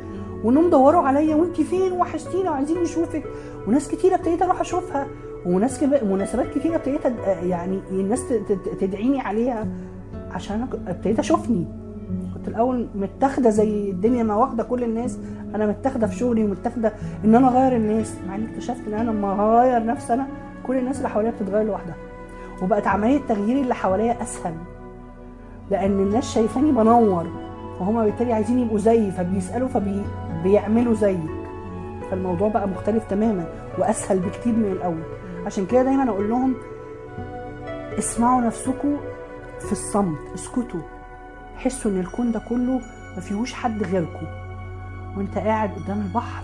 [0.45, 3.25] وإنهم دوروا عليا وانت فين؟ وحشتينا وعايزين نشوفك.
[3.69, 5.07] وناس كتير ابتديت أروح أشوفها.
[5.47, 5.83] وناس.
[5.83, 7.01] مناسبات كتير ابتديت
[7.43, 8.25] يعني الناس
[8.81, 9.67] تدعيني عليها
[10.31, 11.67] عشان ابتديت أشوفني.
[12.35, 15.19] كنت الأول متاخدة زي الدنيا ما واخدة كل الناس.
[15.55, 16.93] أنا متاخدة في شغلي ومتاخدة
[17.25, 20.27] إن أنا أغير الناس مع إني اكتشفت إن أنا لما اغير نفسي أنا
[20.67, 21.95] كل الناس اللي حواليا بتتغير لوحدها.
[22.63, 24.55] وبقت عملية تغيير اللي حواليا أسهل.
[25.71, 27.27] لأن الناس شايفاني بنور
[27.81, 31.21] وهما بالتالي عايزين يبقوا زيي فبيسألوا فبيعملوا زيك.
[32.11, 33.45] فالموضوع بقى مختلف تماما
[33.79, 35.03] وأسهل بكتير من الأول.
[35.47, 36.55] عشان كده دايما أقول لهم
[37.99, 38.97] اسمعوا نفسكم
[39.61, 40.81] في الصمت اسكتوا
[41.57, 42.81] حسوا إن الكون ده كله
[43.15, 44.27] ما فيهوش حد غيركم.
[45.17, 46.43] وأنت قاعد قدام البحر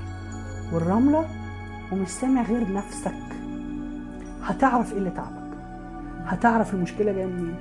[0.72, 1.24] والرملة
[1.92, 3.14] ومش سامع غير نفسك.
[4.42, 5.52] هتعرف إيه اللي تعبك؟
[6.24, 7.54] هتعرف المشكلة جاية منين؟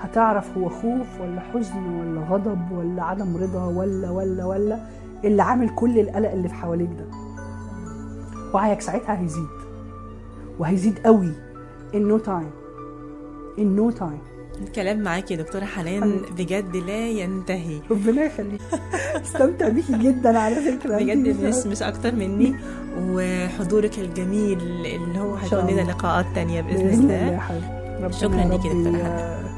[0.00, 4.78] هتعرف هو خوف ولا حزن ولا غضب ولا عدم رضا ولا ولا ولا؟
[5.24, 7.04] اللي عامل كل القلق اللي في حواليك ده.
[8.54, 9.61] وعيك ساعتها هيزيد.
[10.62, 11.32] وهيزيد قوي.
[11.92, 12.52] In no time.
[13.58, 14.22] In no time.
[14.62, 17.80] الكلام معاكي يا دكتورة حنان بجد لا ينتهي.
[17.90, 18.60] ربنا يخليك.
[19.24, 22.54] استمتع بيكي جدا على فكرة بجد مش مش أكتر مني.
[23.00, 28.10] وحضورك الجميل اللي هو هيكون لنا لقاءات تانية بإذن الله.
[28.10, 29.51] شكرا ليكي دكتورة حنان.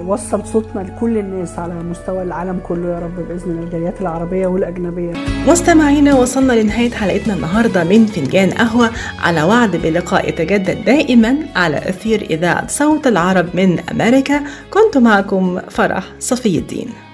[0.00, 5.12] يوصل صوتنا لكل الناس على مستوى العالم كله يا رب بإذن الجاليات العربية والأجنبية.
[5.48, 12.26] مستمعينا وصلنا لنهاية حلقتنا النهارده من فنجان قهوة على وعد بلقاء يتجدد دائما على أثير
[12.30, 14.40] إذاعة صوت العرب من أمريكا
[14.70, 16.88] كنت معكم فرح صفي الدين.